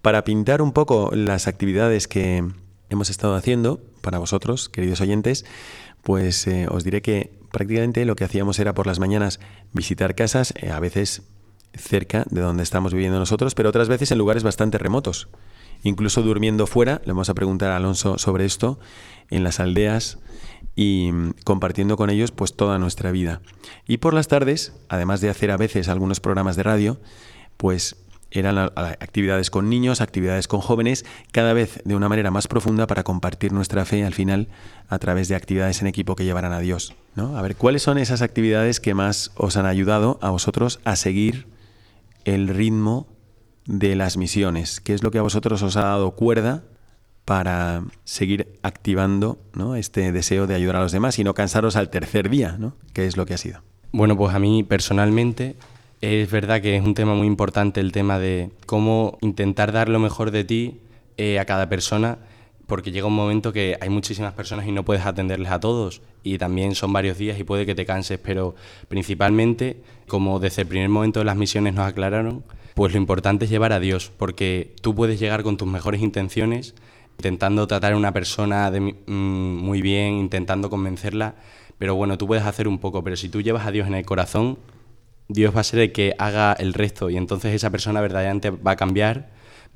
Para 0.01 0.23
pintar 0.23 0.61
un 0.61 0.71
poco 0.71 1.11
las 1.13 1.47
actividades 1.47 2.07
que 2.07 2.47
hemos 2.89 3.09
estado 3.09 3.35
haciendo 3.35 3.81
para 4.01 4.19
vosotros, 4.19 4.69
queridos 4.69 5.01
oyentes, 5.01 5.43
pues 6.03 6.47
eh, 6.47 6.67
os 6.69 6.83
diré 6.83 7.01
que 7.01 7.37
prácticamente 7.51 8.05
lo 8.05 8.15
que 8.15 8.23
hacíamos 8.23 8.59
era 8.59 8.75
por 8.75 8.85
las 8.85 8.99
mañanas 8.99 9.39
visitar 9.73 10.13
casas, 10.13 10.53
eh, 10.55 10.69
a 10.69 10.79
veces 10.79 11.23
cerca 11.73 12.25
de 12.29 12.41
donde 12.41 12.63
estamos 12.63 12.93
viviendo 12.93 13.17
nosotros, 13.17 13.55
pero 13.55 13.69
otras 13.69 13.89
veces 13.89 14.11
en 14.11 14.19
lugares 14.19 14.43
bastante 14.43 14.77
remotos 14.77 15.27
incluso 15.83 16.21
durmiendo 16.21 16.67
fuera, 16.67 17.01
le 17.05 17.13
vamos 17.13 17.29
a 17.29 17.33
preguntar 17.33 17.71
a 17.71 17.77
Alonso 17.77 18.17
sobre 18.17 18.45
esto, 18.45 18.79
en 19.29 19.43
las 19.43 19.59
aldeas 19.59 20.19
y 20.75 21.11
compartiendo 21.43 21.97
con 21.97 22.09
ellos 22.09 22.31
pues 22.31 22.55
toda 22.55 22.79
nuestra 22.79 23.11
vida. 23.11 23.41
Y 23.87 23.97
por 23.97 24.13
las 24.13 24.27
tardes, 24.27 24.73
además 24.89 25.21
de 25.21 25.29
hacer 25.29 25.51
a 25.51 25.57
veces 25.57 25.89
algunos 25.89 26.19
programas 26.19 26.55
de 26.55 26.63
radio, 26.63 26.99
pues 27.57 27.97
eran 28.29 28.57
actividades 28.57 29.49
con 29.49 29.69
niños, 29.69 30.01
actividades 30.01 30.47
con 30.47 30.59
jóvenes, 30.59 31.05
cada 31.31 31.53
vez 31.53 31.81
de 31.85 31.95
una 31.95 32.09
manera 32.09 32.29
más 32.29 32.47
profunda 32.47 32.85
para 32.85 33.03
compartir 33.03 33.53
nuestra 33.53 33.85
fe 33.85 34.03
al 34.03 34.13
final 34.13 34.49
a 34.89 34.99
través 34.99 35.29
de 35.29 35.35
actividades 35.35 35.81
en 35.81 35.87
equipo 35.87 36.15
que 36.15 36.25
llevarán 36.25 36.51
a 36.51 36.59
Dios. 36.59 36.93
¿no? 37.15 37.37
A 37.37 37.41
ver, 37.41 37.55
¿cuáles 37.55 37.83
son 37.83 37.97
esas 37.97 38.21
actividades 38.21 38.79
que 38.79 38.93
más 38.93 39.31
os 39.35 39.55
han 39.57 39.65
ayudado 39.65 40.19
a 40.21 40.29
vosotros 40.29 40.79
a 40.83 40.95
seguir 40.95 41.47
el 42.25 42.49
ritmo 42.49 43.07
de 43.67 43.95
las 43.95 44.17
misiones? 44.17 44.81
¿Qué 44.81 44.93
es 44.93 45.03
lo 45.03 45.11
que 45.11 45.19
a 45.19 45.21
vosotros 45.21 45.61
os 45.61 45.77
ha 45.77 45.81
dado 45.81 46.11
cuerda 46.11 46.63
para 47.25 47.83
seguir 48.05 48.57
activando 48.63 49.37
¿no? 49.53 49.75
este 49.75 50.11
deseo 50.11 50.47
de 50.47 50.55
ayudar 50.55 50.77
a 50.77 50.81
los 50.81 50.93
demás 50.93 51.19
y 51.19 51.23
no 51.23 51.33
cansaros 51.33 51.75
al 51.75 51.89
tercer 51.89 52.29
día? 52.29 52.55
¿no? 52.57 52.73
¿Qué 52.93 53.05
es 53.05 53.17
lo 53.17 53.25
que 53.25 53.33
ha 53.33 53.37
sido? 53.37 53.61
Bueno, 53.91 54.17
pues 54.17 54.33
a 54.33 54.39
mí 54.39 54.63
personalmente 54.63 55.55
es 56.01 56.29
verdad 56.31 56.61
que 56.61 56.77
es 56.77 56.83
un 56.83 56.93
tema 56.93 57.13
muy 57.13 57.27
importante 57.27 57.79
el 57.79 57.91
tema 57.91 58.19
de 58.19 58.51
cómo 58.65 59.17
intentar 59.21 59.71
dar 59.71 59.89
lo 59.89 59.99
mejor 59.99 60.31
de 60.31 60.43
ti 60.43 60.79
eh, 61.17 61.39
a 61.39 61.45
cada 61.45 61.69
persona, 61.69 62.19
porque 62.67 62.91
llega 62.91 63.07
un 63.07 63.15
momento 63.15 63.53
que 63.53 63.77
hay 63.81 63.89
muchísimas 63.89 64.33
personas 64.33 64.67
y 64.67 64.71
no 64.71 64.83
puedes 64.83 65.05
atenderles 65.05 65.51
a 65.51 65.59
todos 65.59 66.01
y 66.21 66.37
también 66.37 66.75
son 66.75 66.93
varios 66.93 67.17
días 67.17 67.39
y 67.39 67.43
puede 67.43 67.65
que 67.65 67.73
te 67.75 67.85
canses, 67.85 68.19
pero 68.19 68.55
principalmente, 68.87 69.81
como 70.07 70.39
desde 70.39 70.63
el 70.63 70.67
primer 70.67 70.89
momento 70.89 71.19
de 71.19 71.25
las 71.25 71.37
misiones 71.37 71.73
nos 71.73 71.87
aclararon, 71.87 72.43
pues 72.77 72.93
lo 72.93 72.99
importante 72.99 73.45
es 73.45 73.49
llevar 73.49 73.73
a 73.73 73.79
Dios, 73.79 74.11
porque 74.15 74.75
tú 74.81 74.93
puedes 74.93 75.19
llegar 75.19 75.41
con 75.41 75.57
tus 75.57 75.67
mejores 75.67 75.99
intenciones, 75.99 76.75
intentando 77.17 77.65
tratar 77.65 77.93
a 77.93 77.97
una 77.97 78.13
persona 78.13 78.69
de, 78.69 78.79
mm, 78.79 79.01
muy 79.07 79.81
bien, 79.81 80.13
intentando 80.19 80.69
convencerla, 80.69 81.33
pero 81.79 81.95
bueno, 81.95 82.19
tú 82.19 82.27
puedes 82.27 82.45
hacer 82.45 82.67
un 82.67 82.77
poco, 82.77 83.03
pero 83.03 83.15
si 83.15 83.29
tú 83.29 83.41
llevas 83.41 83.65
a 83.65 83.71
Dios 83.71 83.87
en 83.87 83.95
el 83.95 84.05
corazón, 84.05 84.59
Dios 85.27 85.55
va 85.55 85.61
a 85.61 85.63
ser 85.63 85.79
el 85.79 85.91
que 85.91 86.13
haga 86.19 86.53
el 86.53 86.75
resto 86.75 87.09
y 87.09 87.17
entonces 87.17 87.55
esa 87.55 87.71
persona 87.71 87.99
verdaderamente 87.99 88.51
va 88.51 88.73
a 88.73 88.75
cambiar, 88.75 89.31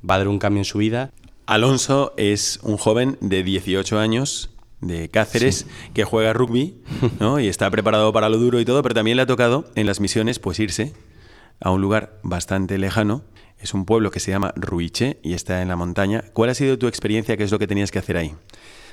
va 0.08 0.14
a 0.14 0.18
dar 0.18 0.28
un 0.28 0.38
cambio 0.38 0.60
en 0.60 0.64
su 0.64 0.78
vida. 0.78 1.10
Alonso 1.46 2.14
es 2.16 2.60
un 2.62 2.76
joven 2.76 3.18
de 3.20 3.42
18 3.42 3.98
años 3.98 4.50
de 4.80 5.08
Cáceres 5.08 5.66
sí. 5.66 5.90
que 5.92 6.04
juega 6.04 6.34
rugby 6.34 6.76
¿no? 7.18 7.40
y 7.40 7.48
está 7.48 7.68
preparado 7.68 8.12
para 8.12 8.28
lo 8.28 8.38
duro 8.38 8.60
y 8.60 8.64
todo, 8.64 8.80
pero 8.80 8.94
también 8.94 9.16
le 9.16 9.24
ha 9.24 9.26
tocado 9.26 9.64
en 9.74 9.86
las 9.86 9.98
misiones 9.98 10.38
pues 10.38 10.60
irse 10.60 10.92
a 11.62 11.70
un 11.70 11.80
lugar 11.80 12.18
bastante 12.22 12.78
lejano. 12.78 13.22
Es 13.58 13.74
un 13.74 13.84
pueblo 13.84 14.10
que 14.10 14.20
se 14.20 14.30
llama 14.30 14.52
Ruiche 14.56 15.18
y 15.22 15.34
está 15.34 15.62
en 15.62 15.68
la 15.68 15.76
montaña. 15.76 16.24
¿Cuál 16.32 16.50
ha 16.50 16.54
sido 16.54 16.78
tu 16.78 16.88
experiencia? 16.88 17.36
¿Qué 17.36 17.44
es 17.44 17.52
lo 17.52 17.58
que 17.58 17.66
tenías 17.66 17.90
que 17.90 18.00
hacer 18.00 18.16
ahí? 18.16 18.34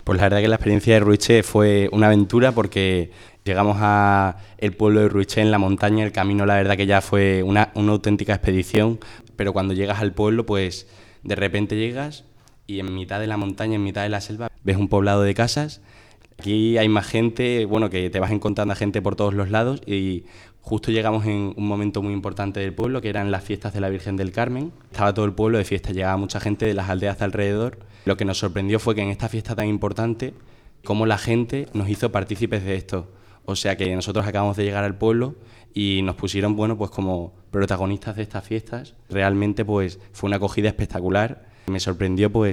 Pues 0.03 0.17
la 0.17 0.25
verdad 0.25 0.41
que 0.41 0.47
la 0.47 0.55
experiencia 0.55 0.93
de 0.93 0.99
Ruiche 0.99 1.43
fue 1.43 1.89
una 1.91 2.08
aventura 2.08 2.51
porque 2.51 3.12
llegamos 3.43 3.77
a 3.79 4.38
el 4.58 4.73
pueblo 4.73 5.01
de 5.01 5.10
Ruiche 5.10 5.41
en 5.41 5.51
la 5.51 5.58
montaña, 5.58 6.05
el 6.05 6.12
camino 6.12 6.45
la 6.45 6.55
verdad 6.55 6.77
que 6.77 6.86
ya 6.86 7.01
fue 7.01 7.43
una, 7.43 7.71
una 7.73 7.91
auténtica 7.91 8.34
expedición, 8.34 8.99
pero 9.36 9.53
cuando 9.53 9.73
llegas 9.73 9.99
al 9.99 10.13
pueblo 10.13 10.45
pues 10.45 10.88
de 11.23 11.36
repente 11.36 11.75
llegas 11.75 12.25
y 12.65 12.79
en 12.79 12.93
mitad 12.93 13.19
de 13.19 13.27
la 13.27 13.38
montaña, 13.38 13.75
en 13.75 13.84
mitad 13.84 14.03
de 14.03 14.10
la 14.10 14.21
selva, 14.21 14.49
ves 14.63 14.77
un 14.77 14.88
poblado 14.88 15.23
de 15.23 15.34
casas 15.34 15.82
Aquí 16.39 16.77
hay 16.77 16.88
más 16.88 17.05
gente, 17.05 17.65
bueno, 17.65 17.89
que 17.89 18.10
te 18.10 18.21
vas 18.21 18.32
encontrando 18.32 18.71
a 18.71 18.75
gente 18.75 19.01
por 19.01 19.17
todos 19.17 19.34
los 19.34 19.49
lados 19.49 19.82
y 19.86 20.23
justo 20.62 20.91
llegamos 20.91 21.26
en 21.26 21.54
un 21.56 21.67
momento 21.67 22.02
muy 22.02 22.13
importante 22.13 22.60
del 22.60 22.74
pueblo, 22.74 23.02
que 23.02 23.10
eran 23.10 23.32
las 23.32 23.43
fiestas 23.43 23.74
de 23.74 23.82
la 23.82 23.89
Virgen 23.89 24.17
del 24.17 24.32
Carmen. 24.32 24.72
Estaba 24.91 25.13
todo 25.13 25.26
el 25.26 25.34
pueblo 25.34 25.58
de 25.58 25.65
fiesta, 25.65 25.91
llegaba 25.91 26.17
mucha 26.17 26.39
gente 26.39 26.65
de 26.65 26.74
las 26.74 26.89
aldeas 26.89 27.19
de 27.19 27.26
alrededor. 27.26 27.80
Lo 28.06 28.17
que 28.17 28.26
nos 28.26 28.38
sorprendió 28.38 28.80
fue 28.80 28.95
que 28.95 29.02
en 29.02 29.10
esta 29.10 29.30
fiesta 29.30 29.56
tan 29.56 29.67
importante, 29.67 30.34
cómo 30.84 31.06
la 31.06 31.17
gente 31.17 31.67
nos 31.74 31.89
hizo 31.89 32.12
partícipes 32.12 32.63
de 32.63 32.76
esto. 32.76 33.08
O 33.45 33.56
sea 33.56 33.78
que 33.78 33.93
nosotros 33.95 34.28
acabamos 34.28 34.58
de 34.58 34.63
llegar 34.63 34.84
al 34.84 34.98
pueblo 34.98 35.36
y 35.74 36.02
nos 36.04 36.15
pusieron, 36.15 36.56
bueno, 36.56 36.78
pues 36.78 36.91
como 36.91 37.34
protagonistas 37.52 38.15
de 38.15 38.24
estas 38.24 38.43
fiestas. 38.43 38.95
Realmente 39.10 39.65
pues 39.65 40.00
fue 40.12 40.28
una 40.28 40.38
acogida 40.38 40.67
espectacular. 40.67 41.50
Me 41.67 41.80
sorprendió 41.80 42.32
pues 42.32 42.48